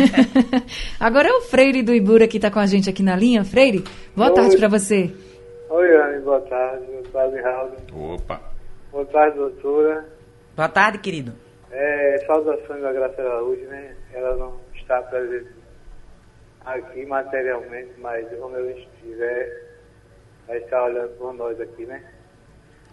Agora 1.01 1.29
é 1.29 1.33
o 1.33 1.41
Freire 1.41 1.83
do 1.83 1.95
Ibura 1.95 2.29
que 2.29 2.37
está 2.37 2.51
com 2.51 2.59
a 2.59 2.67
gente 2.67 2.89
aqui 2.91 3.03
na 3.03 3.17
linha. 3.17 3.45
Freire, 3.45 3.85
boa 4.15 4.29
Oi. 4.29 4.35
tarde 4.35 4.57
para 4.57 4.69
você. 4.69 5.11
Oi, 5.71 5.97
Anne, 5.97 6.21
boa 6.23 6.41
tarde. 6.43 6.85
Boa 6.87 7.03
tarde, 7.13 7.41
Raul. 7.41 8.15
Opa. 8.15 8.41
Boa 8.93 9.07
tarde, 9.07 9.37
doutora. 9.39 10.05
Boa 10.55 10.69
tarde, 10.69 10.99
querido. 10.99 11.33
É, 11.71 12.19
saudações 12.27 12.83
da 12.83 12.93
Graça 12.93 13.21
Araújo, 13.21 13.65
né? 13.67 13.97
Ela 14.13 14.37
não 14.37 14.61
está 14.77 15.03
presente 15.03 15.49
aqui 16.65 17.05
materialmente, 17.07 17.93
mas 17.99 18.27
como 18.39 18.57
eu 18.57 18.71
estiver, 18.71 19.65
vai 20.47 20.59
estar 20.59 20.85
olhando 20.85 21.11
por 21.19 21.35
nós 21.35 21.61
aqui, 21.61 21.85
né? 21.87 22.03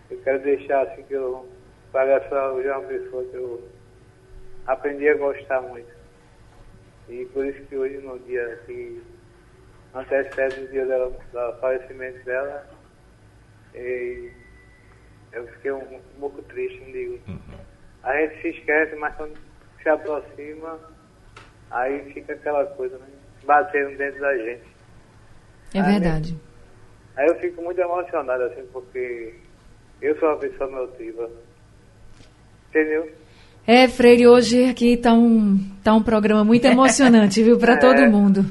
Eu 0.10 0.17
quero 0.24 0.39
deixar 0.39 0.81
assim 0.88 1.03
que 1.03 1.13
eu 1.13 1.48
Palhaço 1.91 2.33
hoje 2.33 2.67
é 2.67 2.77
uma 2.77 2.88
pessoa 2.88 3.24
que 3.25 3.36
eu 3.36 3.69
aprendi 4.65 5.10
a 5.10 5.17
gostar 5.17 5.62
muito. 5.62 5.91
E 7.10 7.25
por 7.33 7.45
isso 7.45 7.62
que 7.65 7.75
hoje, 7.75 7.98
no 7.98 8.17
dia 8.19 8.60
que 8.65 9.01
antecede 9.93 10.62
o 10.62 10.67
dia 10.69 10.86
dela, 10.86 11.10
do 11.10 11.60
falecimento 11.60 12.24
dela, 12.24 12.65
E 13.74 14.31
eu 15.33 15.48
fiquei 15.48 15.71
um, 15.71 15.95
um 15.95 16.19
pouco 16.19 16.41
triste, 16.43 16.79
não 16.81 16.91
digo. 16.91 17.19
A 18.03 18.15
gente 18.17 18.41
se 18.41 18.48
esquece, 18.50 18.95
mas 18.95 19.15
quando 19.15 19.38
se 19.81 19.89
aproxima, 19.89 20.79
aí 21.69 22.12
fica 22.13 22.33
aquela 22.33 22.65
coisa, 22.65 22.98
né? 22.98 23.07
Batendo 23.43 23.98
dentro 23.98 24.19
da 24.21 24.38
gente. 24.38 24.63
É 25.74 25.81
verdade. 25.81 26.38
Aí 27.15 27.27
eu 27.27 27.36
fico 27.39 27.62
muito 27.62 27.79
emocionado, 27.79 28.43
assim, 28.43 28.65
porque 28.71 29.36
eu 30.01 30.17
sou 30.19 30.29
uma 30.29 30.38
pessoa 30.38 30.69
emotiva. 30.69 31.29
Entendeu? 32.72 33.12
É, 33.68 33.88
Freire, 33.90 34.28
hoje 34.28 34.70
aqui 34.70 34.96
tá 34.98 35.13
um, 35.13 35.60
tá 35.84 35.94
um 35.94 36.01
programa 36.01 36.44
muito 36.44 36.66
emocionante, 36.66 37.44
viu, 37.44 37.60
para 37.60 37.75
todo 37.78 38.01
mundo. 38.10 38.44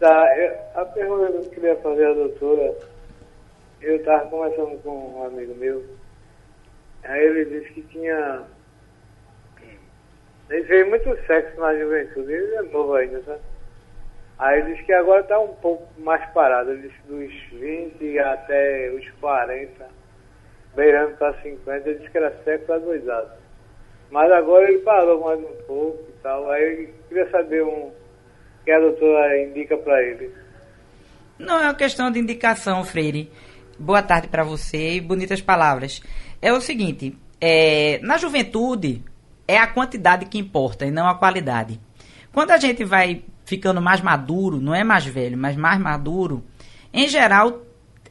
Tá, 0.00 0.36
eu- 0.36 0.80
a 0.82 0.84
pergunta 0.84 1.30
que 1.30 1.36
eu 1.38 1.50
queria 1.50 1.76
fazer 1.76 2.06
à 2.06 2.12
doutora, 2.12 2.74
eu 3.80 3.96
estava 3.96 4.28
conversando 4.28 4.76
com 4.82 4.90
um 5.20 5.24
amigo 5.26 5.54
meu, 5.54 5.84
aí 7.04 7.24
ele 7.24 7.44
disse 7.44 7.72
que 7.72 7.82
tinha. 7.82 8.42
Ele 10.50 10.64
fez 10.64 10.88
muito 10.88 11.16
sexo 11.26 11.58
na 11.60 11.74
juventude, 11.78 12.32
ele 12.32 12.54
é 12.56 12.62
novo 12.62 12.94
ainda, 12.94 13.22
sabe? 13.22 13.40
Aí 14.38 14.60
ele 14.60 14.72
disse 14.72 14.84
que 14.84 14.92
agora 14.92 15.20
está 15.22 15.38
um 15.38 15.54
pouco 15.54 15.86
mais 16.00 16.24
parado, 16.32 16.72
ele 16.72 16.88
disse 16.88 17.00
dos 17.08 17.32
20 17.60 18.18
até 18.18 18.90
os 18.90 19.08
40, 19.20 19.86
beirando 20.74 21.16
para 21.16 21.32
50, 21.42 21.88
ele 21.88 21.98
disse 22.00 22.10
que 22.10 22.18
era 22.18 22.36
sexo 22.44 22.72
adoidado. 22.72 23.30
Mas 24.12 24.30
agora 24.30 24.68
ele 24.68 24.80
parou 24.80 25.24
mais 25.24 25.40
um 25.40 25.66
pouco 25.66 26.04
e 26.06 26.22
tal, 26.22 26.50
aí 26.50 26.84
eu 26.84 27.08
queria 27.08 27.30
saber 27.30 27.64
um 27.64 27.90
que 28.62 28.70
a 28.70 28.78
doutora 28.78 29.42
indica 29.42 29.74
para 29.78 30.02
ele. 30.02 30.30
Não 31.38 31.58
é 31.58 31.62
uma 31.62 31.74
questão 31.74 32.10
de 32.10 32.18
indicação, 32.18 32.84
Freire. 32.84 33.30
Boa 33.78 34.02
tarde 34.02 34.28
para 34.28 34.44
você 34.44 34.96
e 34.96 35.00
bonitas 35.00 35.40
palavras. 35.40 36.02
É 36.42 36.52
o 36.52 36.60
seguinte, 36.60 37.16
é, 37.40 38.00
na 38.02 38.18
juventude 38.18 39.02
é 39.48 39.56
a 39.56 39.66
quantidade 39.66 40.26
que 40.26 40.38
importa 40.38 40.84
e 40.84 40.90
não 40.90 41.08
a 41.08 41.14
qualidade. 41.14 41.80
Quando 42.34 42.50
a 42.50 42.58
gente 42.58 42.84
vai 42.84 43.24
ficando 43.46 43.80
mais 43.80 44.02
maduro, 44.02 44.60
não 44.60 44.74
é 44.74 44.84
mais 44.84 45.06
velho, 45.06 45.38
mas 45.38 45.56
mais 45.56 45.80
maduro, 45.80 46.44
em 46.92 47.08
geral 47.08 47.62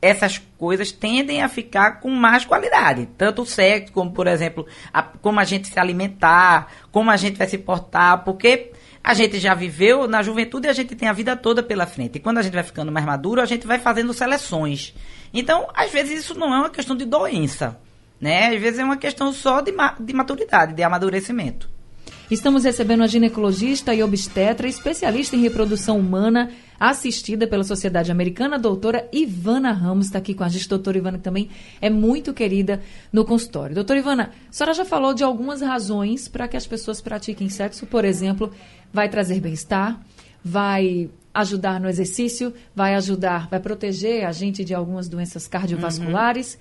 essas 0.02 0.40
coisas 0.58 0.92
tendem 0.92 1.42
a 1.44 1.48
ficar 1.50 2.00
com 2.00 2.10
mais 2.10 2.44
qualidade. 2.44 3.08
Tanto 3.18 3.44
o 3.44 3.46
sexo, 3.46 3.94
como, 3.94 4.12
por 4.12 4.26
exemplo, 4.28 4.66
a- 4.92 5.04
como 5.04 5.40
a 5.40 5.44
gente 5.44 5.68
se 5.68 5.80
alimentar, 5.80 6.68
como 6.92 7.12
a 7.12 7.18
gente 7.18 7.38
vai 7.38 7.48
se 7.48 7.58
portar, 7.58 8.24
porque 8.24 8.72
a 9.04 9.14
gente 9.14 9.40
já 9.40 9.54
viveu 9.54 10.08
na 10.08 10.22
juventude 10.24 10.68
e 10.68 10.70
a 10.70 10.74
gente 10.74 10.96
tem 10.96 11.08
a 11.08 11.14
vida 11.14 11.36
toda 11.36 11.62
pela 11.62 11.86
frente. 11.86 12.16
E 12.18 12.20
quando 12.20 12.40
a 12.40 12.42
gente 12.42 12.54
vai 12.54 12.64
ficando 12.64 12.92
mais 12.92 13.06
maduro, 13.06 13.42
a 13.42 13.46
gente 13.46 13.68
vai 13.68 13.80
fazendo 13.80 14.14
seleções. 14.14 14.94
Então, 15.34 15.68
às 15.74 15.92
vezes, 15.92 16.20
isso 16.20 16.38
não 16.38 16.54
é 16.54 16.60
uma 16.60 16.70
questão 16.70 16.96
de 16.96 17.06
doença. 17.06 17.80
Né? 18.20 18.50
Às 18.56 18.62
vezes 18.62 18.80
é 18.80 18.84
uma 18.84 18.98
questão 18.98 19.34
só 19.34 19.62
de, 19.62 19.72
ma- 19.72 19.96
de 20.00 20.14
maturidade, 20.14 20.74
de 20.74 20.84
amadurecimento. 20.84 21.68
Estamos 22.32 22.64
recebendo 22.64 23.04
a 23.04 23.08
ginecologista 23.08 23.94
e 23.94 24.02
obstetra, 24.02 24.66
especialista 24.66 25.36
em 25.36 25.42
reprodução 25.42 26.00
humana, 26.00 26.50
assistida 26.80 27.46
pela 27.46 27.66
Sociedade 27.66 28.10
Americana, 28.10 28.56
a 28.56 28.58
doutora 28.58 29.06
Ivana 29.12 29.74
Ramos, 29.74 30.06
está 30.06 30.20
aqui 30.20 30.34
com 30.34 30.46
a 30.46 30.48
gente. 30.48 30.70
Doutora 30.70 30.98
Ivana, 30.98 31.18
que 31.18 31.26
também 31.26 31.50
é 31.82 31.90
muito 31.90 32.34
querida 32.34 32.82
no 33.12 33.26
consultório. 33.26 33.76
Doutora 33.76 34.00
Ivana, 34.00 34.32
a 34.50 34.54
senhora 34.54 34.74
já 34.74 34.86
falou 34.86 35.14
de 35.14 35.26
algumas 35.26 35.60
razões 35.60 36.30
para 36.30 36.48
que 36.48 36.56
as 36.56 36.66
pessoas 36.66 37.02
pratiquem 37.02 37.50
sexo. 37.50 37.86
Por 37.86 38.06
exemplo, 38.06 38.50
vai 38.94 39.10
trazer 39.10 39.42
bem-estar, 39.42 40.00
vai 40.42 41.10
ajudar 41.34 41.82
no 41.82 41.90
exercício, 41.90 42.54
vai 42.74 42.96
ajudar, 42.96 43.50
vai 43.50 43.60
proteger 43.60 44.26
a 44.26 44.32
gente 44.32 44.64
de 44.64 44.74
algumas 44.74 45.10
doenças 45.10 45.50
cardiovasculares. 45.50 46.58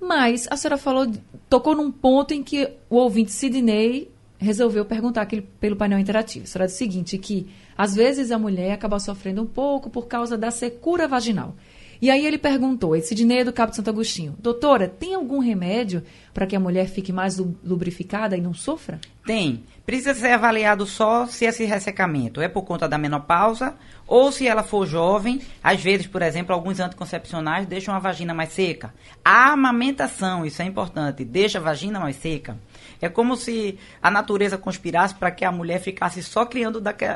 Mas 0.00 0.48
a 0.50 0.56
senhora 0.56 0.76
falou, 0.76 1.06
tocou 1.48 1.76
num 1.76 1.92
ponto 1.92 2.34
em 2.34 2.42
que 2.42 2.68
o 2.88 2.96
ouvinte 2.96 3.30
Sidney 3.30 4.10
resolveu 4.40 4.84
perguntar 4.84 5.22
aqui 5.22 5.40
pelo 5.40 5.76
painel 5.76 5.98
interativo. 5.98 6.44
Disse 6.44 6.58
o 6.58 6.68
seguinte, 6.68 7.18
que 7.18 7.46
às 7.76 7.94
vezes 7.94 8.30
a 8.30 8.38
mulher 8.38 8.72
acaba 8.72 8.98
sofrendo 8.98 9.42
um 9.42 9.46
pouco 9.46 9.90
por 9.90 10.08
causa 10.08 10.36
da 10.36 10.50
secura 10.50 11.06
vaginal. 11.06 11.54
E 12.02 12.10
aí 12.10 12.24
ele 12.24 12.38
perguntou, 12.38 12.96
esse 12.96 13.08
Sidney 13.08 13.40
é 13.40 13.44
do 13.44 13.52
Cabo 13.52 13.70
de 13.70 13.76
Santo 13.76 13.90
Agostinho, 13.90 14.34
doutora, 14.38 14.88
tem 14.88 15.14
algum 15.14 15.38
remédio 15.38 16.02
para 16.32 16.46
que 16.46 16.56
a 16.56 16.60
mulher 16.60 16.86
fique 16.88 17.12
mais 17.12 17.36
lu- 17.36 17.54
lubrificada 17.62 18.34
e 18.34 18.40
não 18.40 18.54
sofra? 18.54 18.98
Tem. 19.26 19.64
Precisa 19.84 20.14
ser 20.14 20.30
avaliado 20.32 20.86
só 20.86 21.26
se 21.26 21.44
esse 21.44 21.62
ressecamento 21.66 22.40
é 22.40 22.48
por 22.48 22.62
conta 22.62 22.88
da 22.88 22.96
menopausa 22.96 23.74
ou 24.06 24.32
se 24.32 24.46
ela 24.46 24.62
for 24.62 24.86
jovem. 24.86 25.42
Às 25.62 25.82
vezes, 25.82 26.06
por 26.06 26.22
exemplo, 26.22 26.54
alguns 26.54 26.80
anticoncepcionais 26.80 27.66
deixam 27.66 27.94
a 27.94 27.98
vagina 27.98 28.32
mais 28.32 28.50
seca. 28.52 28.94
A 29.22 29.52
amamentação, 29.52 30.46
isso 30.46 30.62
é 30.62 30.64
importante, 30.64 31.22
deixa 31.22 31.58
a 31.58 31.62
vagina 31.62 32.00
mais 32.00 32.16
seca. 32.16 32.56
É 33.00 33.08
como 33.08 33.36
se 33.36 33.78
a 34.02 34.10
natureza 34.10 34.58
conspirasse 34.58 35.14
para 35.14 35.30
que 35.30 35.44
a 35.44 35.52
mulher 35.52 35.80
ficasse 35.80 36.22
só 36.22 36.44
criando 36.44 36.80
daque- 36.80 37.06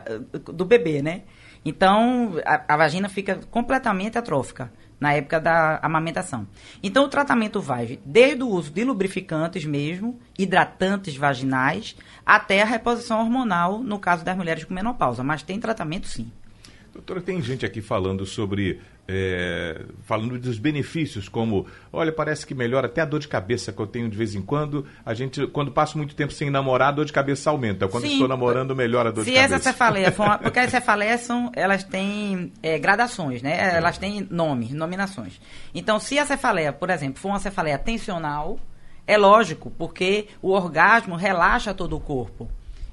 do 0.53 0.64
bebê, 0.64 1.03
né? 1.03 1.23
Então, 1.64 2.35
a, 2.45 2.75
a 2.75 2.76
vagina 2.76 3.09
fica 3.09 3.41
completamente 3.50 4.19
atrófica 4.19 4.71
na 5.00 5.12
época 5.14 5.41
da 5.41 5.79
amamentação. 5.83 6.47
Então, 6.83 7.05
o 7.05 7.09
tratamento 7.09 7.61
vai 7.61 7.99
desde 8.05 8.43
o 8.43 8.49
uso 8.49 8.71
de 8.71 8.85
lubrificantes 8.85 9.64
mesmo, 9.64 10.19
hidratantes 10.38 11.17
vaginais, 11.17 11.97
até 12.25 12.62
a 12.62 12.67
reposição 12.67 13.21
hormonal, 13.21 13.79
no 13.81 13.99
caso 13.99 14.25
das 14.25 14.37
mulheres 14.37 14.64
com 14.64 14.75
menopausa. 14.75 15.23
Mas 15.23 15.43
tem 15.43 15.59
tratamento 15.59 16.07
sim. 16.07 16.31
Doutora, 16.93 17.21
tem 17.21 17.43
gente 17.43 17.67
aqui 17.67 17.83
falando 17.83 18.25
sobre. 18.25 18.81
É, 19.06 19.82
falando 20.02 20.38
dos 20.38 20.58
benefícios, 20.58 21.28
como, 21.28 21.66
olha, 21.92 22.11
parece 22.12 22.46
que 22.46 22.54
melhora 22.54 22.87
até 22.87 23.02
a 23.02 23.04
dor 23.04 23.20
de 23.20 23.28
cabeça 23.28 23.73
que 23.73 23.80
eu 23.80 23.87
tenho 23.87 24.08
de 24.08 24.16
vez 24.16 24.34
em 24.34 24.42
quando. 24.42 24.87
A 25.04 25.12
gente, 25.12 25.46
quando 25.49 25.70
passo 25.70 25.99
muito 25.99 26.14
tempo 26.14 26.32
sem 26.32 26.50
namorar, 26.50 26.88
a 26.88 26.92
dor 26.92 27.04
de 27.04 27.12
cabeça 27.12 27.50
aumenta. 27.50 27.87
Quando 27.87 28.04
Sim. 28.04 28.12
estou 28.12 28.28
namorando, 28.28 28.75
melhora 28.75 29.11
a 29.11 29.12
dor 29.12 29.25
Se 29.25 29.30
de 29.30 29.37
essa 29.37 29.50
cabeça. 29.50 29.73
cefaleia 29.73 30.12
for 30.12 30.26
uma, 30.26 30.38
porque 30.38 30.58
as 30.58 30.70
cefaleias 30.73 31.20
são, 31.20 31.52
elas 31.54 31.84
têm 31.84 32.52
é, 32.62 32.78
gradações, 32.78 33.42
né? 33.42 33.76
Elas 33.76 33.99
têm 33.99 34.26
nome, 34.30 34.73
nominações. 34.73 35.40
Então, 35.75 35.99
se 35.99 36.18
a 36.18 36.25
cefaleia, 36.25 36.73
por 36.73 36.90
exemplo, 36.90 37.20
for 37.20 37.28
uma 37.28 37.38
cefaleia 37.38 37.78
tensional, 37.78 38.58
é 39.06 39.18
lógico, 39.18 39.70
porque 39.70 40.28
o 40.40 40.50
orgasmo 40.50 41.14
relaxa 41.14 41.75
todo 41.75 41.94
o 41.94 42.00
corpo. 42.00 42.49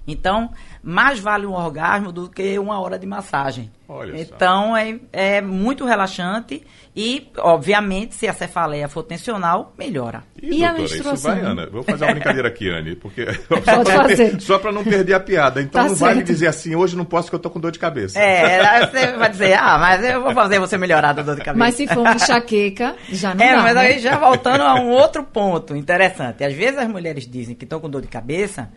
Então, 0.08 0.52
mais 0.84 1.20
vale 1.20 1.46
um 1.46 1.54
orgasmo 1.54 2.12
do 2.12 2.28
que 2.30 2.58
uma 2.58 2.80
hora 2.80 2.98
de 2.98 3.06
massagem. 3.06 3.72
Olha 3.88 4.16
só. 4.16 4.22
então, 4.22 4.78
é, 4.78 5.00
é 5.12 5.42
muito 5.42 5.86
relaxante 5.86 6.66
e, 6.96 7.30
obviamente, 7.38 8.16
se 8.16 8.26
a 8.26 8.34
cefaleia 8.34 8.88
for 8.88 9.04
tensional, 9.04 9.74
melhora. 9.78 10.24
E 10.42 10.64
a 10.64 10.70
doutora, 10.70 10.86
isso 10.86 10.94
menstruação? 10.96 11.36
vai, 11.36 11.42
Ana. 11.44 11.68
Vou 11.70 11.84
fazer 11.84 12.06
uma 12.06 12.14
brincadeira 12.14 12.48
aqui, 12.48 12.70
Anne, 12.70 12.96
porque 12.96 13.26
Pode 13.48 14.40
só 14.42 14.58
pra 14.58 14.72
não 14.72 14.84
perder 14.84 15.14
a 15.14 15.20
piada. 15.20 15.62
Então 15.62 15.84
Tá 15.84 15.90
não 15.90 15.96
vale 15.96 16.16
certo. 16.16 16.28
dizer 16.28 16.48
assim, 16.48 16.74
hoje 16.74 16.96
não 16.96 17.04
posso 17.04 17.30
que 17.30 17.36
eu 17.36 17.40
tô 17.40 17.50
com 17.50 17.60
dor 17.60 17.72
de 17.72 17.80
cabeça. 17.80 18.18
É, 18.18 18.66
aí 18.66 18.88
você 18.88 19.12
vai 19.18 19.30
dizer, 19.30 19.54
ah, 19.54 19.78
mas 19.78 20.04
eu 20.06 20.22
vou 20.22 20.34
fazer 20.34 20.58
você 20.58 20.78
melhorar 20.78 21.12
da 21.14 21.22
dor 21.22 21.36
de 21.36 21.42
cabeça. 21.42 21.60
Mas 21.60 21.76
se 21.76 21.86
for 21.86 22.00
uma 22.00 22.16
enxaqueca, 22.16 22.96
já 23.10 23.36
não 23.36 23.44
é, 23.44 23.56
dá, 23.56 23.62
mas 23.62 23.76
né? 23.76 23.82
aí 23.82 24.00
já 24.00 24.18
voltando 24.18 24.62
a 24.62 24.76
um 24.76 24.90
outro 24.90 25.24
ponto 25.24 25.76
interessante. 25.76 26.44
Às 26.46 26.54
vezes 26.54 26.78
as 26.78 26.88
mulheres 26.88 27.28
dizem 27.28 27.56
que 27.56 27.66
estão 27.66 27.80
com 27.82 27.90
dor 27.90 28.02
de 28.02 28.08
cabeça 28.08 28.70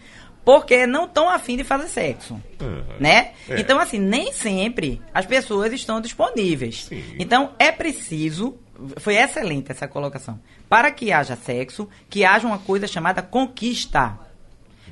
porque 0.44 0.86
não 0.86 1.06
estão 1.06 1.28
afim 1.28 1.56
de 1.56 1.64
fazer 1.64 1.88
sexo. 1.88 2.34
Uhum. 2.60 2.84
Né? 3.00 3.32
É. 3.48 3.60
Então, 3.60 3.78
assim, 3.78 3.98
nem 3.98 4.32
sempre 4.32 5.00
as 5.12 5.24
pessoas 5.26 5.72
estão 5.72 6.00
disponíveis. 6.00 6.84
Sim. 6.84 7.02
Então, 7.18 7.52
é 7.58 7.72
preciso. 7.72 8.56
Foi 8.96 9.16
excelente 9.16 9.70
essa 9.70 9.86
colocação. 9.86 10.38
Para 10.68 10.90
que 10.90 11.12
haja 11.12 11.36
sexo, 11.36 11.88
que 12.10 12.24
haja 12.24 12.46
uma 12.46 12.58
coisa 12.58 12.86
chamada 12.86 13.22
conquista. 13.22 14.18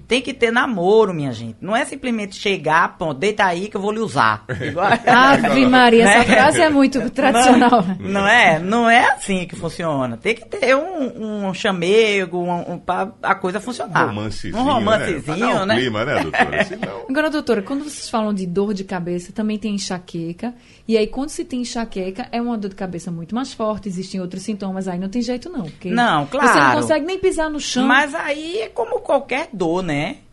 Tem 0.09 0.21
que 0.21 0.33
ter 0.35 0.51
namoro, 0.51 1.13
minha 1.15 1.33
gente. 1.33 1.57
Não 1.61 1.75
é 1.75 1.85
simplesmente 1.85 2.37
chegar, 2.37 2.97
pô, 2.99 3.15
deita 3.15 3.45
aí 3.45 3.69
que 3.69 3.77
eu 3.77 3.81
vou 3.81 3.93
lhe 3.93 3.99
usar. 4.01 4.45
Igual- 4.61 4.89
Ave 5.07 5.67
Maria, 5.67 6.05
essa 6.05 6.29
Né? 6.29 6.37
frase 6.37 6.61
é 6.61 6.69
muito 6.71 7.11
tradicional. 7.11 7.83
Não, 7.99 8.09
não 8.11 8.27
é? 8.29 8.59
Não 8.59 8.91
é 8.91 9.11
assim 9.11 9.47
que 9.47 9.57
funciona. 9.57 10.17
Tem 10.17 10.35
que 10.35 10.45
ter 10.47 10.77
um, 10.77 11.47
um 11.49 11.55
chamego, 11.55 12.39
um, 12.39 12.73
um, 12.73 12.79
pra 12.79 13.11
a 13.23 13.35
coisa 13.35 13.61
funcionar. 13.61 14.05
Um 14.05 14.09
romancezinho, 14.09 14.57
Um 14.57 14.65
romancezinho, 14.65 15.21
né? 15.21 15.23
Pra 15.23 15.37
dar 15.57 15.63
um 15.63 15.67
né? 15.67 15.75
clima, 15.77 16.05
né, 16.05 16.23
doutora? 16.23 16.65
Senão... 16.65 17.03
Agora, 17.09 17.31
doutora, 17.31 17.63
quando 17.63 17.85
vocês 17.85 18.09
falam 18.09 18.33
de 18.35 18.47
dor 18.47 18.75
de 18.75 18.85
cabeça, 18.85 19.33
também 19.33 19.59
tem 19.59 19.75
enxaqueca. 19.75 20.55
E 20.87 20.97
aí, 20.97 21.07
quando 21.07 21.29
se 21.31 21.45
tem 21.45 21.61
enxaqueca, 21.61 22.27
é 22.33 22.41
uma 22.41 22.59
dor 22.59 22.69
de 22.71 22.75
cabeça 22.77 23.11
muito 23.11 23.35
mais 23.35 23.53
forte, 23.53 23.89
existem 23.89 24.21
outros 24.21 24.43
sintomas, 24.43 24.89
aí 24.89 24.99
não 24.99 25.09
tem 25.09 25.23
jeito 25.23 25.49
não. 25.49 25.63
Porque 25.65 25.91
Não, 25.91 26.27
Você 26.27 26.37
não 26.37 26.41
claro. 26.53 26.81
consegue 26.81 27.07
nem 27.07 27.19
pisar 27.19 27.49
no 27.49 27.61
chão. 27.61 27.87
Mas 27.87 28.15
aí 28.15 28.63
é 28.63 28.69
como 28.69 29.01
qualquer 29.01 29.49
dor, 29.53 29.83
né? 29.83 29.92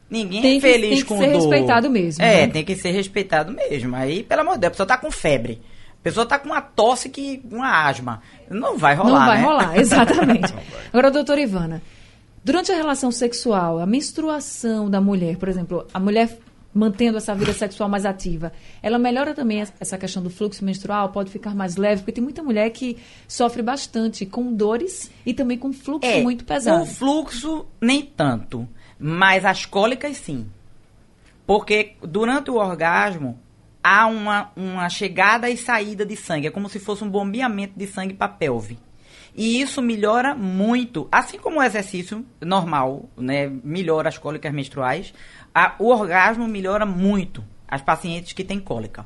Ninguém 0.09 0.41
Tem 0.41 0.51
é 0.51 0.55
que- 0.55 0.61
feliz 0.61 0.89
tem 0.89 0.97
que 0.97 1.03
com 1.05 1.17
ser 1.19 1.27
dor. 1.27 1.35
respeitado 1.35 1.89
mesmo, 1.89 2.23
É, 2.23 2.47
né? 2.47 2.51
tem 2.51 2.65
que 2.65 2.75
ser 2.75 2.89
respeitado 2.91 3.51
mesmo. 3.53 3.95
Aí, 3.95 4.23
pelo 4.23 4.41
amor 4.41 4.53
de 4.55 4.61
Deus, 4.61 4.69
a 4.69 4.71
pessoa 4.71 4.87
tá 4.87 4.97
com 4.97 5.11
febre. 5.11 5.61
A 5.91 6.01
pessoa 6.03 6.25
tá 6.25 6.39
com 6.39 6.47
uma 6.49 6.61
tosse 6.61 7.09
que. 7.09 7.41
uma 7.51 7.87
asma. 7.87 8.21
Não 8.49 8.77
vai 8.77 8.95
rolar. 8.95 9.09
não 9.19 9.25
vai 9.27 9.37
né? 9.37 9.43
rolar, 9.43 9.77
exatamente. 9.79 10.53
Agora, 10.91 11.11
doutora 11.11 11.41
Ivana, 11.41 11.81
durante 12.43 12.71
a 12.71 12.75
relação 12.75 13.11
sexual, 13.11 13.79
a 13.79 13.85
menstruação 13.85 14.89
da 14.89 14.99
mulher, 15.01 15.37
por 15.37 15.47
exemplo, 15.49 15.85
a 15.93 15.99
mulher 15.99 16.37
mantendo 16.73 17.17
essa 17.17 17.33
vida 17.35 17.51
sexual 17.51 17.89
mais 17.89 18.05
ativa, 18.05 18.51
ela 18.81 18.97
melhora 18.99 19.33
também 19.33 19.63
essa 19.79 19.97
questão 19.97 20.21
do 20.21 20.29
fluxo 20.29 20.63
menstrual, 20.63 21.09
pode 21.09 21.31
ficar 21.31 21.53
mais 21.55 21.75
leve, 21.75 22.01
porque 22.01 22.11
tem 22.13 22.23
muita 22.23 22.43
mulher 22.43 22.69
que 22.69 22.95
sofre 23.27 23.61
bastante 23.63 24.23
com 24.25 24.53
dores 24.53 25.09
e 25.25 25.33
também 25.33 25.57
com 25.57 25.73
fluxo 25.73 26.07
é, 26.09 26.21
muito 26.21 26.45
pesado. 26.45 26.83
O 26.83 26.85
fluxo, 26.85 27.65
nem 27.81 28.03
tanto, 28.03 28.67
mas 29.00 29.46
as 29.46 29.65
cólicas 29.65 30.18
sim. 30.18 30.48
Porque 31.48 31.96
durante 32.03 32.51
o 32.51 32.56
orgasmo 32.56 33.39
há 33.84 34.06
uma, 34.06 34.51
uma 34.56 34.89
chegada 34.89 35.50
e 35.50 35.58
saída 35.58 36.06
de 36.06 36.15
sangue, 36.15 36.48
é 36.48 36.51
como 36.51 36.70
se 36.70 36.79
fosse 36.79 37.03
um 37.03 37.10
bombeamento 37.10 37.74
de 37.77 37.88
sangue 37.88 38.13
para 38.13 38.27
a 38.27 38.36
pelve. 38.36 38.77
E 39.36 39.62
isso 39.62 39.82
melhora 39.82 40.36
muito, 40.36 41.08
assim 41.12 41.38
como 41.38 41.60
o 41.60 41.63
exercício 41.63 42.25
normal, 42.41 43.10
né, 43.15 43.50
melhora 43.63 44.10
as 44.10 44.18
cólicas 44.18 44.51
menstruais, 44.53 45.13
a, 45.56 45.75
o 45.79 45.88
orgasmo 45.88 46.48
melhora 46.48 46.86
muito 46.86 47.44
as 47.68 47.82
pacientes 47.82 48.34
que 48.34 48.44
têm 48.44 48.60
cólica. 48.60 49.06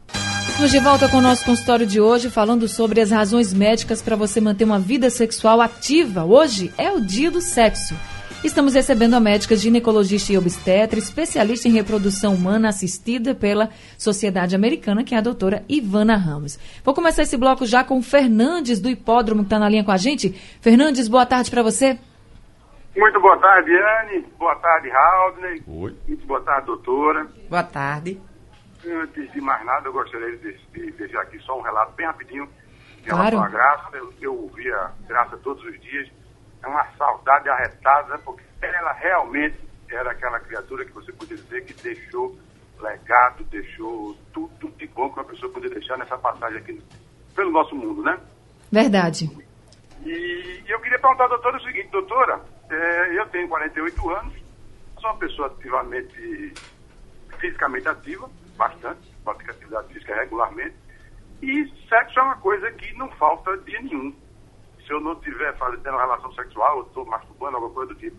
Estamos 0.49 0.71
de 0.71 0.79
volta 0.79 1.09
com 1.09 1.17
o 1.17 1.21
nosso 1.21 1.43
consultório 1.43 1.85
de 1.85 1.99
hoje, 1.99 2.29
falando 2.29 2.67
sobre 2.67 3.01
as 3.01 3.11
razões 3.11 3.53
médicas 3.53 4.01
para 4.01 4.15
você 4.15 4.39
manter 4.39 4.63
uma 4.63 4.79
vida 4.79 5.09
sexual 5.09 5.59
ativa. 5.61 6.23
Hoje 6.23 6.71
é 6.77 6.91
o 6.91 7.01
dia 7.01 7.31
do 7.31 7.41
sexo. 7.41 7.95
Estamos 8.43 8.73
recebendo 8.73 9.13
a 9.13 9.21
médica 9.21 9.55
ginecologista 9.55 10.33
e 10.33 10.37
obstetra, 10.37 10.99
especialista 10.99 11.69
em 11.69 11.71
reprodução 11.71 12.33
humana 12.33 12.67
assistida 12.67 13.33
pela 13.33 13.69
Sociedade 13.97 14.53
Americana, 14.53 15.01
que 15.01 15.15
é 15.15 15.17
a 15.17 15.21
doutora 15.21 15.63
Ivana 15.69 16.17
Ramos. 16.17 16.59
Vou 16.83 16.93
começar 16.93 17.21
esse 17.21 17.37
bloco 17.37 17.65
já 17.65 17.85
com 17.85 17.99
o 17.99 18.03
Fernandes, 18.03 18.81
do 18.81 18.89
Hipódromo, 18.89 19.43
que 19.43 19.45
está 19.45 19.57
na 19.57 19.69
linha 19.69 19.83
com 19.85 19.91
a 19.91 19.97
gente. 19.97 20.33
Fernandes, 20.61 21.07
boa 21.07 21.25
tarde 21.25 21.49
para 21.49 21.63
você. 21.63 21.97
Muito 22.97 23.19
boa 23.21 23.37
tarde, 23.37 23.71
Anne. 23.71 24.25
Boa 24.37 24.55
tarde, 24.57 24.91
Haldney. 24.91 25.63
Oi. 25.65 25.95
Muito 26.05 26.27
boa 26.27 26.41
tarde, 26.41 26.65
doutora. 26.65 27.25
Boa 27.49 27.63
tarde. 27.63 28.21
Antes 28.85 29.31
de 29.31 29.39
mais 29.39 29.65
nada, 29.65 29.87
eu 29.87 29.93
gostaria 29.93 30.35
de, 30.35 30.57
de 30.73 30.91
deixar 30.91 31.21
aqui 31.21 31.39
só 31.39 31.57
um 31.57 31.61
relato 31.61 31.93
bem 31.93 32.05
rapidinho 32.05 32.49
em 33.01 33.05
relação 33.05 33.31
claro. 33.31 33.45
à 33.45 33.47
Graça. 33.47 33.89
Eu, 33.93 34.13
eu 34.19 34.35
ouvia 34.35 34.75
a 34.75 34.91
Graça 35.07 35.37
todos 35.37 35.63
os 35.63 35.79
dias 35.79 36.11
é 36.63 36.67
uma 36.67 36.85
saudade 36.97 37.49
arretada, 37.49 38.17
porque 38.19 38.43
ela 38.61 38.93
realmente 38.93 39.59
era 39.91 40.11
aquela 40.11 40.39
criatura 40.39 40.85
que 40.85 40.91
você 40.93 41.11
podia 41.11 41.35
dizer 41.35 41.65
que 41.65 41.73
deixou 41.73 42.35
legado, 42.79 43.43
deixou 43.45 44.15
tudo 44.33 44.69
de 44.77 44.87
bom 44.87 45.09
que 45.09 45.19
uma 45.19 45.25
pessoa 45.25 45.51
poderia 45.51 45.77
deixar 45.77 45.97
nessa 45.97 46.17
passagem 46.17 46.57
aqui 46.57 46.81
pelo 47.35 47.51
nosso 47.51 47.75
mundo, 47.75 48.01
né? 48.01 48.17
Verdade. 48.71 49.29
E 50.05 50.63
eu 50.67 50.79
queria 50.79 50.99
perguntar 50.99 51.25
à 51.25 51.27
doutora 51.27 51.57
o 51.57 51.63
seguinte, 51.63 51.89
doutora, 51.89 52.41
é, 52.69 53.19
eu 53.19 53.27
tenho 53.27 53.47
48 53.47 54.09
anos, 54.09 54.33
sou 54.99 55.11
uma 55.11 55.19
pessoa 55.19 55.47
ativamente, 55.47 56.53
fisicamente 57.39 57.87
ativa, 57.87 58.29
bastante, 58.57 59.11
pratico 59.23 59.51
atividade 59.51 59.93
física 59.93 60.15
regularmente, 60.15 60.75
e 61.41 61.65
sexo 61.87 62.19
é 62.19 62.23
uma 62.23 62.37
coisa 62.37 62.71
que 62.71 62.93
não 62.97 63.09
falta 63.11 63.57
dia 63.59 63.81
nenhum 63.81 64.13
se 64.85 64.93
eu 64.93 64.99
não 64.99 65.13
estiver 65.13 65.55
fazendo 65.57 65.89
uma 65.89 66.01
relação 66.01 66.31
sexual, 66.33 66.79
eu 66.79 66.83
estou 66.83 67.05
masturbando, 67.05 67.57
alguma 67.57 67.73
coisa 67.73 67.93
do 67.93 67.99
tipo. 67.99 68.17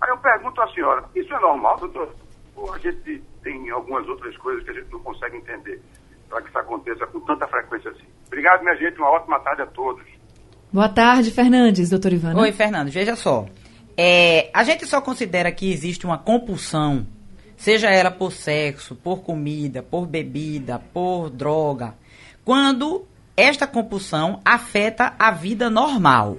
Aí 0.00 0.10
eu 0.10 0.18
pergunto 0.18 0.60
à 0.60 0.68
senhora, 0.72 1.04
isso 1.14 1.32
é 1.32 1.40
normal, 1.40 1.78
doutor? 1.78 2.14
Ou 2.56 2.72
a 2.72 2.78
gente 2.78 3.22
tem 3.42 3.70
algumas 3.70 4.06
outras 4.08 4.36
coisas 4.38 4.62
que 4.64 4.70
a 4.70 4.74
gente 4.74 4.90
não 4.92 5.00
consegue 5.00 5.36
entender 5.36 5.80
para 6.28 6.42
que 6.42 6.48
isso 6.48 6.58
aconteça 6.58 7.06
com 7.06 7.20
tanta 7.20 7.46
frequência 7.48 7.90
assim? 7.90 8.06
Obrigado, 8.26 8.62
minha 8.62 8.76
gente, 8.76 8.98
uma 8.98 9.10
ótima 9.10 9.40
tarde 9.40 9.62
a 9.62 9.66
todos. 9.66 10.04
Boa 10.72 10.88
tarde, 10.88 11.30
Fernandes, 11.30 11.90
doutor 11.90 12.12
Ivana. 12.12 12.40
Oi, 12.40 12.52
Fernandes, 12.52 12.94
veja 12.94 13.14
só. 13.14 13.46
É, 13.96 14.50
a 14.52 14.64
gente 14.64 14.86
só 14.86 15.00
considera 15.00 15.52
que 15.52 15.72
existe 15.72 16.04
uma 16.04 16.18
compulsão, 16.18 17.06
seja 17.56 17.90
ela 17.90 18.10
por 18.10 18.32
sexo, 18.32 18.96
por 18.96 19.22
comida, 19.22 19.82
por 19.82 20.06
bebida, 20.06 20.80
por 20.92 21.30
droga, 21.30 21.94
quando 22.44 23.06
esta 23.36 23.66
compulsão 23.66 24.40
afeta 24.44 25.14
a 25.18 25.30
vida 25.30 25.68
normal. 25.68 26.38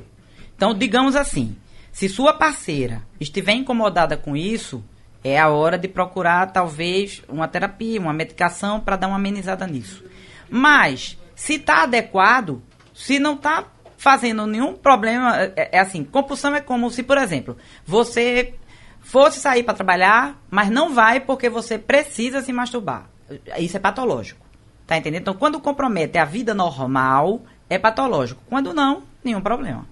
Então, 0.55 0.73
digamos 0.73 1.15
assim, 1.15 1.55
se 1.91 2.07
sua 2.07 2.33
parceira 2.33 3.03
estiver 3.19 3.53
incomodada 3.53 4.15
com 4.17 4.35
isso, 4.35 4.83
é 5.23 5.39
a 5.39 5.49
hora 5.49 5.77
de 5.77 5.87
procurar 5.87 6.51
talvez 6.51 7.21
uma 7.27 7.47
terapia, 7.47 7.99
uma 7.99 8.13
medicação 8.13 8.79
para 8.79 8.95
dar 8.95 9.07
uma 9.07 9.15
amenizada 9.15 9.65
nisso. 9.65 10.03
Mas, 10.49 11.17
se 11.35 11.55
está 11.55 11.83
adequado, 11.83 12.61
se 12.93 13.19
não 13.19 13.33
está 13.33 13.65
fazendo 13.97 14.45
nenhum 14.45 14.75
problema, 14.75 15.35
é, 15.41 15.69
é, 15.71 15.79
assim, 15.79 16.03
compulsão 16.03 16.55
é 16.55 16.61
como 16.61 16.91
se, 16.91 17.01
por 17.01 17.17
exemplo, 17.17 17.57
você 17.85 18.53
fosse 19.01 19.39
sair 19.39 19.63
para 19.63 19.73
trabalhar, 19.73 20.39
mas 20.49 20.69
não 20.69 20.93
vai 20.93 21.19
porque 21.19 21.49
você 21.49 21.77
precisa 21.79 22.41
se 22.41 22.53
masturbar. 22.53 23.09
Isso 23.57 23.77
é 23.77 23.79
patológico. 23.79 24.44
Tá 24.87 24.97
entendendo? 24.97 25.21
Então, 25.21 25.33
quando 25.33 25.59
compromete 25.59 26.17
a 26.17 26.25
vida 26.25 26.53
normal, 26.53 27.41
é 27.69 27.77
patológico. 27.77 28.41
Quando 28.47 28.73
não, 28.73 29.03
nenhum 29.23 29.41
problema. 29.41 29.85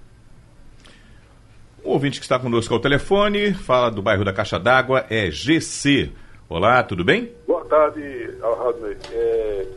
O 1.84 1.92
ouvinte 1.92 2.20
que 2.20 2.26
está 2.26 2.40
conosco 2.40 2.74
ao 2.74 2.80
telefone, 2.80 3.54
fala 3.54 3.90
do 3.90 4.02
bairro 4.02 4.24
da 4.24 4.32
Caixa 4.32 4.60
d'Água, 4.60 5.06
é 5.10 5.30
GC. 5.30 6.12
Olá, 6.48 6.82
tudo 6.84 7.04
bem? 7.04 7.32
Boa 7.48 7.66
tarde, 7.66 8.02
Radney. 8.42 8.96
É, 9.12 9.68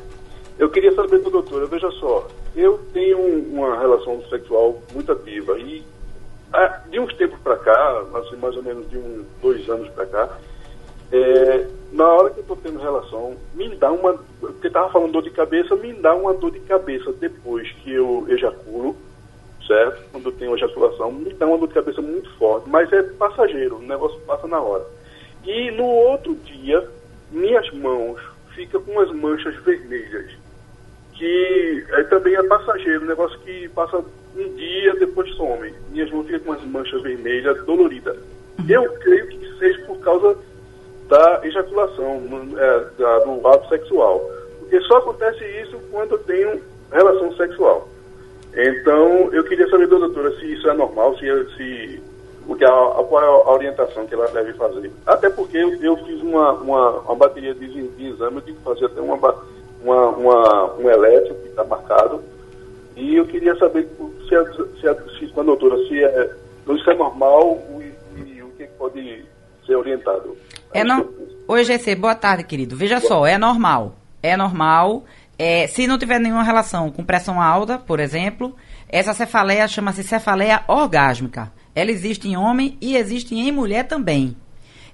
eu 0.58 0.70
queria 0.70 0.92
saber 0.94 1.18
do 1.18 1.30
doutor, 1.30 1.66
veja 1.68 1.90
só, 1.92 2.28
eu 2.54 2.78
tenho 2.92 3.18
uma 3.50 3.78
relação 3.78 4.22
sexual 4.28 4.80
muito 4.92 5.10
ativa 5.10 5.58
e 5.58 5.82
ah, 6.52 6.80
de 6.88 7.00
uns 7.00 7.12
tempos 7.14 7.38
para 7.40 7.56
cá, 7.56 8.04
assim, 8.14 8.36
mais 8.36 8.56
ou 8.56 8.62
menos 8.62 8.88
de 8.88 8.96
uns 8.96 9.26
dois 9.42 9.68
anos 9.68 9.88
para 9.90 10.06
cá, 10.06 10.38
é, 11.12 11.66
na 11.92 12.08
hora 12.08 12.30
que 12.30 12.38
eu 12.38 12.42
estou 12.42 12.56
tendo 12.56 12.78
relação, 12.78 13.36
me 13.54 13.74
dá 13.76 13.90
uma. 13.90 14.18
Porque 14.40 14.66
estava 14.66 14.90
falando 14.90 15.12
dor 15.12 15.22
de 15.22 15.30
cabeça, 15.30 15.76
me 15.76 15.92
dá 15.92 16.14
uma 16.14 16.34
dor 16.34 16.50
de 16.50 16.60
cabeça 16.60 17.12
depois 17.12 17.70
que 17.82 17.92
eu 17.92 18.26
ejaculo, 18.28 18.96
certo? 19.66 20.02
Quando 20.10 20.26
eu 20.26 20.32
tenho 20.32 20.54
ejaculação, 20.54 21.12
me 21.12 21.32
dá 21.32 21.46
uma 21.46 21.58
dor 21.58 21.68
de 21.68 21.74
cabeça 21.74 22.02
muito 22.02 22.30
forte, 22.36 22.68
mas 22.68 22.92
é 22.92 23.02
passageiro, 23.02 23.76
o 23.76 23.82
negócio 23.82 24.18
passa 24.20 24.46
na 24.46 24.60
hora. 24.60 24.84
E 25.44 25.70
no 25.72 25.84
outro 25.84 26.34
dia, 26.34 26.86
minhas 27.30 27.70
mãos 27.72 28.20
ficam 28.54 28.82
com 28.82 28.92
umas 28.92 29.12
manchas 29.12 29.54
vermelhas, 29.62 30.32
que 31.14 31.84
é, 31.90 32.02
também 32.04 32.34
é 32.34 32.42
passageiro, 32.42 33.04
um 33.04 33.08
negócio 33.08 33.38
que 33.40 33.68
passa 33.68 34.04
um 34.36 34.54
dia, 34.54 34.94
depois 34.96 35.32
some. 35.36 35.72
Minhas 35.90 36.10
mãos 36.10 36.26
ficam 36.26 36.40
com 36.40 36.50
umas 36.50 36.64
manchas 36.64 37.00
vermelhas 37.02 37.64
doloridas. 37.64 38.18
Eu 38.68 38.90
creio 38.98 39.28
que 39.28 39.58
seja 39.58 39.82
por 39.86 39.98
causa 40.00 40.36
da 41.08 41.40
ejaculação, 41.44 42.22
é, 42.56 42.84
da, 42.98 43.18
do 43.20 43.46
ato 43.48 43.68
sexual. 43.68 44.30
Porque 44.60 44.80
só 44.82 44.98
acontece 44.98 45.44
isso 45.62 45.78
quando 45.90 46.12
eu 46.12 46.18
tenho 46.18 46.60
relação 46.92 47.34
sexual. 47.36 47.88
Então, 48.54 49.32
eu 49.32 49.44
queria 49.44 49.68
saber 49.68 49.86
da 49.86 49.98
doutora 49.98 50.34
se 50.38 50.52
isso 50.52 50.68
é 50.68 50.72
normal, 50.72 51.16
se, 51.18 51.26
se 51.56 52.02
o 52.48 52.54
que 52.54 52.64
a, 52.64 52.70
qual 52.70 53.22
é 53.22 53.26
a 53.26 53.52
orientação 53.52 54.06
que 54.06 54.14
ela 54.14 54.28
deve 54.28 54.52
fazer. 54.54 54.90
Até 55.04 55.28
porque 55.28 55.58
eu, 55.58 55.74
eu 55.82 55.96
fiz 55.98 56.22
uma, 56.22 56.52
uma, 56.52 56.90
uma, 57.00 57.14
bateria 57.14 57.54
de, 57.54 57.66
exame, 57.98 58.36
eu 58.36 58.42
tive 58.42 58.58
que 58.58 58.64
fazer 58.64 58.86
até 58.86 59.00
uma, 59.00 59.16
uma, 59.82 60.08
uma 60.08 60.74
um 60.74 60.88
elétrico 60.88 61.40
que 61.42 61.48
está 61.48 61.64
marcado. 61.64 62.22
E 62.96 63.16
eu 63.16 63.26
queria 63.26 63.54
saber 63.56 63.88
se, 64.26 64.34
a, 64.34 64.44
se, 64.80 64.88
a, 64.88 64.94
se 65.18 65.26
com 65.28 65.40
a 65.42 65.44
doutora 65.44 65.76
se 65.86 66.02
é, 66.02 66.30
isso 66.68 66.90
é 66.90 66.94
normal 66.94 67.62
e, 67.80 68.20
e 68.20 68.42
o 68.42 68.48
que 68.50 68.66
pode 68.78 69.24
ser 69.66 69.76
orientado. 69.76 70.34
É 70.72 70.84
no... 70.84 71.08
Oi, 71.48 71.64
GC, 71.64 71.94
boa 71.94 72.14
tarde, 72.14 72.44
querido. 72.44 72.76
Veja 72.76 73.00
só, 73.00 73.26
é 73.26 73.38
normal. 73.38 73.96
É 74.22 74.36
normal. 74.36 75.04
É, 75.38 75.66
se 75.66 75.86
não 75.86 75.98
tiver 75.98 76.18
nenhuma 76.18 76.42
relação 76.42 76.90
com 76.90 77.04
pressão 77.04 77.40
alta, 77.40 77.78
por 77.78 78.00
exemplo, 78.00 78.56
essa 78.88 79.14
cefaleia 79.14 79.68
chama-se 79.68 80.02
cefaleia 80.02 80.62
orgásmica. 80.66 81.52
Ela 81.74 81.90
existe 81.90 82.28
em 82.28 82.36
homem 82.36 82.76
e 82.80 82.96
existe 82.96 83.34
em 83.34 83.52
mulher 83.52 83.84
também. 83.84 84.36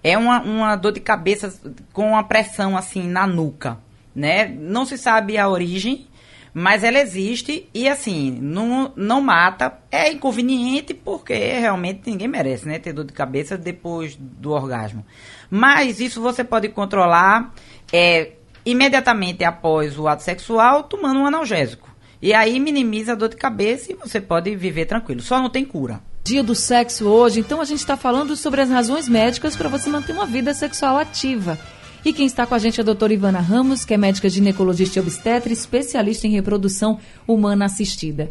É 0.02 0.18
uma, 0.18 0.42
uma 0.42 0.76
dor 0.76 0.92
de 0.92 1.00
cabeça 1.00 1.54
com 1.92 2.08
uma 2.08 2.24
pressão 2.24 2.76
assim 2.76 3.06
na 3.06 3.26
nuca, 3.26 3.78
né? 4.14 4.48
Não 4.48 4.84
se 4.84 4.98
sabe 4.98 5.38
a 5.38 5.48
origem, 5.48 6.08
mas 6.54 6.84
ela 6.84 6.98
existe 6.98 7.68
e, 7.72 7.88
assim, 7.88 8.30
não, 8.30 8.92
não 8.94 9.20
mata. 9.20 9.78
É 9.90 10.12
inconveniente 10.12 10.92
porque 10.92 11.34
realmente 11.34 12.02
ninguém 12.06 12.28
merece, 12.28 12.66
né? 12.66 12.78
Ter 12.78 12.92
dor 12.92 13.04
de 13.04 13.12
cabeça 13.12 13.56
depois 13.56 14.16
do 14.16 14.50
orgasmo. 14.50 15.04
Mas 15.50 15.98
isso 15.98 16.20
você 16.20 16.44
pode 16.44 16.68
controlar 16.68 17.54
é, 17.92 18.32
imediatamente 18.66 19.44
após 19.44 19.98
o 19.98 20.06
ato 20.06 20.22
sexual 20.22 20.82
tomando 20.82 21.20
um 21.20 21.26
analgésico. 21.26 21.90
E 22.20 22.32
aí 22.34 22.60
minimiza 22.60 23.12
a 23.12 23.16
dor 23.16 23.30
de 23.30 23.36
cabeça 23.36 23.90
e 23.90 23.96
você 23.96 24.20
pode 24.20 24.54
viver 24.54 24.84
tranquilo. 24.84 25.22
Só 25.22 25.40
não 25.40 25.50
tem 25.50 25.64
cura. 25.64 26.00
Dia 26.22 26.42
do 26.42 26.54
sexo 26.54 27.08
hoje, 27.08 27.40
então 27.40 27.60
a 27.60 27.64
gente 27.64 27.80
está 27.80 27.96
falando 27.96 28.36
sobre 28.36 28.60
as 28.60 28.70
razões 28.70 29.08
médicas 29.08 29.56
para 29.56 29.68
você 29.68 29.90
manter 29.90 30.12
uma 30.12 30.26
vida 30.26 30.54
sexual 30.54 30.96
ativa. 30.96 31.58
E 32.04 32.12
quem 32.12 32.26
está 32.26 32.44
com 32.44 32.54
a 32.54 32.58
gente 32.58 32.80
é 32.80 32.82
a 32.82 32.84
doutora 32.84 33.14
Ivana 33.14 33.38
Ramos, 33.38 33.84
que 33.84 33.94
é 33.94 33.96
médica 33.96 34.28
ginecologista 34.28 34.98
e 34.98 35.02
obstetra, 35.02 35.52
especialista 35.52 36.26
em 36.26 36.32
reprodução 36.32 36.98
humana 37.28 37.66
assistida. 37.66 38.28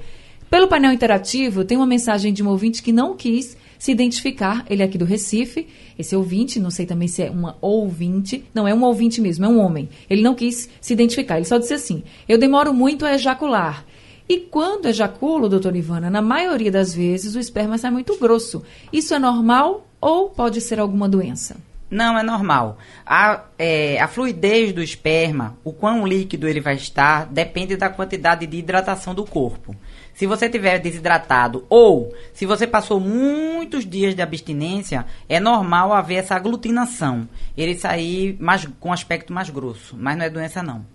Pelo 0.49 0.67
painel 0.67 0.91
interativo, 0.91 1.63
tem 1.63 1.77
uma 1.77 1.85
mensagem 1.85 2.33
de 2.33 2.43
um 2.43 2.49
ouvinte 2.49 2.83
que 2.83 2.91
não 2.91 3.15
quis 3.15 3.55
se 3.79 3.89
identificar. 3.89 4.65
Ele 4.69 4.81
é 4.81 4.85
aqui 4.85 4.97
do 4.97 5.05
Recife, 5.05 5.67
esse 5.97 6.13
ouvinte, 6.13 6.59
não 6.59 6.69
sei 6.69 6.85
também 6.85 7.07
se 7.07 7.23
é 7.23 7.29
uma 7.31 7.57
ouvinte, 7.61 8.43
não 8.53 8.67
é 8.67 8.73
um 8.73 8.83
ouvinte 8.83 9.21
mesmo, 9.21 9.45
é 9.45 9.47
um 9.47 9.61
homem. 9.61 9.87
Ele 10.09 10.21
não 10.21 10.35
quis 10.35 10.69
se 10.81 10.91
identificar, 10.91 11.37
ele 11.37 11.45
só 11.45 11.57
disse 11.57 11.73
assim: 11.73 12.03
eu 12.27 12.37
demoro 12.37 12.73
muito 12.73 13.05
a 13.05 13.13
ejacular. 13.13 13.85
E 14.27 14.37
quando 14.37 14.87
ejaculo, 14.87 15.47
doutora 15.47 15.77
Ivana, 15.77 16.09
na 16.09 16.21
maioria 16.21 16.71
das 16.71 16.93
vezes 16.93 17.35
o 17.35 17.39
esperma 17.39 17.77
sai 17.77 17.91
muito 17.91 18.17
grosso. 18.17 18.61
Isso 18.91 19.13
é 19.13 19.19
normal 19.19 19.87
ou 20.01 20.29
pode 20.29 20.59
ser 20.59 20.77
alguma 20.77 21.07
doença? 21.07 21.70
Não, 21.91 22.17
é 22.17 22.23
normal. 22.23 22.77
A, 23.05 23.43
é, 23.59 23.99
a 23.99 24.07
fluidez 24.07 24.71
do 24.71 24.81
esperma, 24.81 25.57
o 25.61 25.73
quão 25.73 26.07
líquido 26.07 26.47
ele 26.47 26.61
vai 26.61 26.75
estar, 26.75 27.25
depende 27.25 27.75
da 27.75 27.89
quantidade 27.89 28.47
de 28.47 28.57
hidratação 28.57 29.13
do 29.13 29.25
corpo. 29.25 29.75
Se 30.13 30.25
você 30.25 30.47
tiver 30.47 30.79
desidratado 30.79 31.65
ou 31.69 32.13
se 32.33 32.45
você 32.45 32.65
passou 32.65 32.97
muitos 32.97 33.85
dias 33.85 34.15
de 34.15 34.21
abstinência, 34.21 35.05
é 35.27 35.37
normal 35.37 35.91
haver 35.91 36.15
essa 36.15 36.33
aglutinação. 36.33 37.27
Ele 37.57 37.75
sair 37.75 38.37
mais, 38.39 38.65
com 38.79 38.93
aspecto 38.93 39.33
mais 39.33 39.49
grosso, 39.49 39.97
mas 39.99 40.17
não 40.17 40.23
é 40.23 40.29
doença 40.29 40.63
não. 40.63 40.85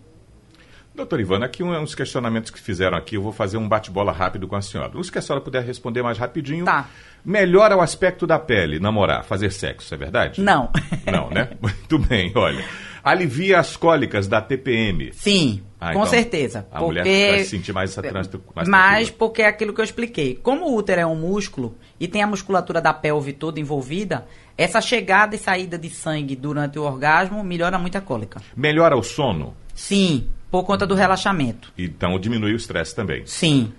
Doutor 0.97 1.21
Ivana, 1.21 1.45
aqui 1.45 1.63
uns 1.63 1.95
questionamentos 1.95 2.51
que 2.51 2.59
fizeram 2.59 2.97
aqui, 2.97 3.17
eu 3.17 3.23
vou 3.23 3.31
fazer 3.31 3.59
um 3.59 3.69
bate-bola 3.69 4.13
rápido 4.13 4.49
com 4.49 4.57
a 4.57 4.63
senhora. 4.63 4.97
Os 4.99 5.11
que 5.11 5.19
a 5.19 5.23
senhora 5.23 5.45
puder 5.45 5.63
responder 5.63 6.03
mais 6.03 6.17
rapidinho. 6.17 6.65
Tá. 6.65 6.89
Melhora 7.23 7.77
o 7.77 7.83
aspecto 7.83 8.27
da 8.27 8.39
pele, 8.39 8.81
namorar, 8.81 9.23
fazer 9.23 9.53
sexo, 9.53 9.95
é 9.95 9.99
verdade? 9.99 10.41
Não. 10.41 10.71
Não, 11.05 11.29
né? 11.29 11.51
Muito 11.61 11.99
bem, 11.99 12.33
olha. 12.35 12.65
Alivia 13.05 13.61
as 13.61 13.77
cólicas 13.77 14.27
da 14.27 14.41
TPM. 14.41 15.13
Sim, 15.13 15.63
Ah, 15.79 15.93
com 15.93 15.99
então, 16.01 16.07
certeza. 16.07 16.67
A 16.73 16.79
porque... 16.79 16.85
mulher 17.03 17.31
vai 17.31 17.39
se 17.41 17.51
sentir 17.51 17.73
mais 17.75 17.91
essa 17.91 18.03
trânsito. 18.03 18.43
Mais 18.55 18.67
Mas 18.67 19.11
porque 19.11 19.43
é 19.43 19.49
aquilo 19.49 19.75
que 19.75 19.81
eu 19.83 19.85
expliquei. 19.85 20.35
Como 20.43 20.65
o 20.65 20.75
útero 20.75 21.03
é 21.03 21.07
um 21.07 21.15
músculo 21.15 21.77
e 22.01 22.09
tem 22.09 22.23
a 22.23 22.27
musculatura 22.27 22.81
da 22.81 22.95
pelve 22.95 23.35
toda 23.35 23.61
envolvida, 23.61 24.27
essa 24.57 24.81
chegada 24.81 25.37
e 25.37 25.39
saída 25.39 25.79
de 25.79 25.91
sangue 25.91 26.35
durante 26.35 26.79
o 26.79 26.83
orgasmo 26.83 27.45
melhora 27.45 27.79
muito 27.79 27.99
a 27.99 28.01
cólica. 28.01 28.41
Melhora 28.57 28.97
o 28.97 29.03
sono? 29.03 29.55
Sim, 29.75 30.27
por 30.51 30.65
conta 30.65 30.87
do 30.87 30.95
relaxamento. 30.95 31.73
Então 31.77 32.19
diminui 32.19 32.53
o 32.53 32.57
estresse 32.57 32.95
também. 32.95 33.23
Sim. 33.27 33.73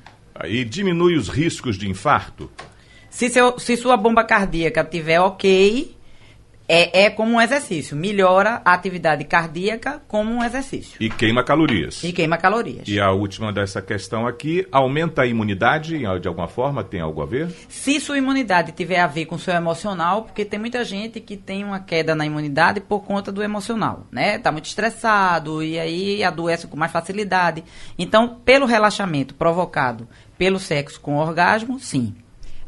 E 0.46 0.64
diminui 0.64 1.16
os 1.16 1.30
riscos 1.30 1.78
de 1.78 1.90
infarto? 1.90 2.52
Se, 3.10 3.30
seu, 3.30 3.58
se 3.58 3.76
sua 3.76 3.98
bomba 3.98 4.24
cardíaca 4.24 4.82
estiver 4.82 5.20
ok, 5.20 5.97
é, 6.68 7.06
é 7.06 7.10
como 7.10 7.34
um 7.34 7.42
exercício. 7.42 7.96
Melhora 7.96 8.62
a 8.66 8.74
atividade 8.74 9.24
cardíaca 9.24 10.02
como 10.08 10.32
um 10.32 10.44
exercício. 10.44 10.98
E 11.00 11.10
queima 11.10 11.44
calorias. 11.44 12.04
E 12.04 12.12
queima 12.12 12.38
calorias. 12.38 12.88
E 12.88 13.00
a 13.00 13.12
última 13.12 13.54
dessa 13.54 13.82
questão 13.82 14.28
aqui, 14.28 14.68
aumenta 14.72 15.22
a 15.22 15.26
imunidade 15.26 15.98
de 15.98 16.28
alguma 16.28 16.48
forma? 16.48 16.84
Tem 16.84 17.00
algo 17.00 17.22
a 17.22 17.26
ver? 17.26 17.50
Se 17.70 18.00
sua 18.00 18.18
imunidade 18.18 18.72
tiver 18.72 19.00
a 19.00 19.08
ver 19.08 19.26
com 19.26 19.36
o 19.36 19.40
seu 19.40 19.54
emocional, 19.54 20.24
porque 20.24 20.44
tem 20.44 20.60
muita 20.60 20.84
gente 20.84 21.20
que 21.20 21.38
tem 21.38 21.64
uma 21.64 21.80
queda 21.80 22.14
na 22.14 22.26
imunidade 22.26 22.82
por 22.82 23.04
conta 23.04 23.32
do 23.32 23.42
emocional, 23.42 24.06
né? 24.12 24.38
Tá 24.38 24.52
muito 24.52 24.66
estressado 24.66 25.64
e 25.64 25.80
aí 25.80 26.24
adoece 26.24 26.68
com 26.68 26.78
mais 26.78 26.92
facilidade. 26.92 27.64
Então, 27.98 28.40
pelo 28.44 28.66
relaxamento 28.66 29.34
provocado 29.36 30.08
pelo 30.38 30.60
sexo 30.60 31.00
com 31.00 31.16
orgasmo, 31.16 31.80
sim. 31.80 32.14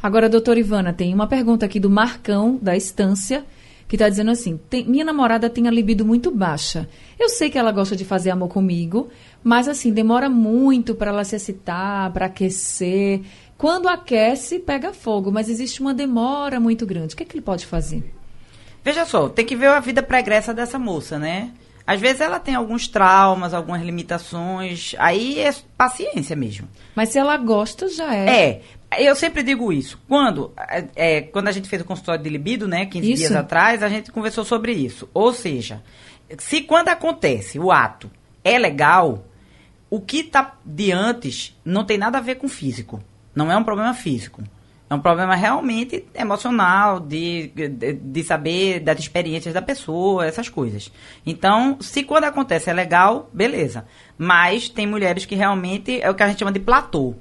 Agora, 0.02 0.30
doutora 0.30 0.60
Ivana, 0.60 0.94
tem 0.94 1.14
uma 1.14 1.28
pergunta 1.28 1.66
aqui 1.66 1.80
do 1.80 1.90
Marcão, 1.90 2.58
da 2.62 2.76
Estância, 2.76 3.46
que 3.90 3.96
está 3.96 4.08
dizendo 4.08 4.32
assim: 4.32 4.58
"Tem- 4.70 4.86
minha 4.86 5.04
namorada 5.04 5.50
tem 5.50 5.68
a 5.68 5.72
libido 5.72 6.06
muito 6.06 6.32
baixa. 6.32 6.88
Eu 7.20 7.28
sei 7.28 7.50
que 7.50 7.58
ela 7.58 7.72
gosta 7.72 7.96
de 7.96 8.06
fazer 8.06 8.30
amor 8.30 8.48
comigo, 8.48 9.10
mas 9.44 9.68
assim, 9.68 9.92
demora 9.92 10.30
muito 10.30 10.96
para 10.96 11.10
ela 11.10 11.24
se 11.26 11.36
excitar, 11.36 12.12
para 12.14 12.28
aquecer. 12.28 13.22
Quando 13.58 13.90
aquece, 13.90 14.60
pega 14.60 14.94
fogo, 14.94 15.32
mas 15.32 15.50
existe 15.50 15.82
uma 15.82 15.94
demora 15.94 16.60
muito 16.60 16.86
grande. 16.86 17.14
O 17.14 17.18
que, 17.18 17.24
é 17.24 17.26
que 17.26 17.36
ele 17.36 17.42
pode 17.44 17.66
fazer? 17.66 18.14
Veja 18.84 19.06
só, 19.06 19.28
tem 19.28 19.46
que 19.46 19.56
ver 19.56 19.68
a 19.68 19.80
vida 19.82 20.02
pregressa 20.02 20.54
dessa 20.54 20.80
moça, 20.80 21.20
né? 21.20 21.52
Às 21.86 22.00
vezes 22.00 22.22
ela 22.22 22.40
tem 22.40 22.54
alguns 22.54 22.88
traumas, 22.88 23.52
algumas 23.52 23.82
limitações, 23.82 24.94
aí 25.00 25.40
é 25.40 25.52
paciência 25.76 26.36
mesmo. 26.36 26.68
Mas 26.96 27.10
se 27.10 27.18
ela 27.18 27.36
gosta, 27.36 27.90
já 27.90 28.14
é. 28.16 28.30
É, 28.30 28.62
eu 28.98 29.16
sempre 29.16 29.44
digo 29.44 29.72
isso. 29.72 30.00
Quando, 30.08 30.52
é, 30.58 30.86
é, 30.96 31.22
quando 31.22 31.48
a 31.48 31.52
gente 31.52 31.70
fez 31.70 31.82
o 31.82 31.86
consultório 31.86 32.24
de 32.24 32.30
libido, 32.30 32.68
né, 32.68 32.86
15 32.86 33.12
Isso. 33.12 33.18
dias 33.18 33.36
atrás, 33.36 33.84
a 33.84 33.90
gente 33.90 34.12
conversou 34.12 34.44
sobre 34.44 34.74
isso. 34.74 35.10
Ou 35.14 35.32
seja, 35.32 35.84
se 36.38 36.62
quando 36.62 36.90
acontece 36.90 37.60
o 37.60 37.72
ato 37.72 38.10
é 38.44 38.58
legal, 38.58 39.26
o 39.90 40.00
que 40.00 40.24
tá 40.24 40.56
de 40.66 40.92
antes 40.92 41.58
não 41.64 41.84
tem 41.84 41.98
nada 41.98 42.18
a 42.18 42.22
ver 42.22 42.36
com 42.36 42.48
físico. 42.48 43.02
Não 43.36 43.52
é 43.52 43.58
um 43.58 43.64
problema 43.64 43.94
físico. 43.94 44.44
É 44.90 44.96
um 44.96 45.00
problema 45.00 45.36
realmente 45.36 46.04
emocional, 46.16 47.00
de, 47.00 47.52
de, 47.54 47.94
de 47.94 48.24
saber 48.24 48.80
das 48.80 48.98
experiências 48.98 49.54
da 49.54 49.62
pessoa, 49.62 50.26
essas 50.26 50.50
coisas. 50.50 50.92
Então, 51.24 51.78
se 51.80 52.02
quando 52.02 52.24
acontece 52.24 52.72
é 52.72 52.74
legal, 52.74 53.30
beleza. 53.32 53.86
Mas 54.18 54.68
tem 54.68 54.88
mulheres 54.88 55.26
que 55.26 55.36
realmente 55.36 56.02
é 56.02 56.10
o 56.10 56.16
que 56.16 56.24
a 56.24 56.28
gente 56.28 56.40
chama 56.40 56.52
de 56.52 56.60
platô. 56.60 57.16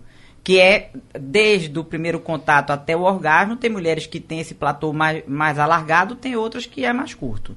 Que 0.48 0.58
é 0.58 0.88
desde 1.20 1.78
o 1.78 1.84
primeiro 1.84 2.18
contato 2.18 2.70
até 2.70 2.96
o 2.96 3.02
orgasmo. 3.02 3.54
Tem 3.54 3.68
mulheres 3.68 4.06
que 4.06 4.18
têm 4.18 4.40
esse 4.40 4.54
platô 4.54 4.94
mais, 4.94 5.22
mais 5.26 5.58
alargado, 5.58 6.14
tem 6.14 6.36
outras 6.36 6.64
que 6.64 6.86
é 6.86 6.90
mais 6.90 7.12
curto. 7.12 7.54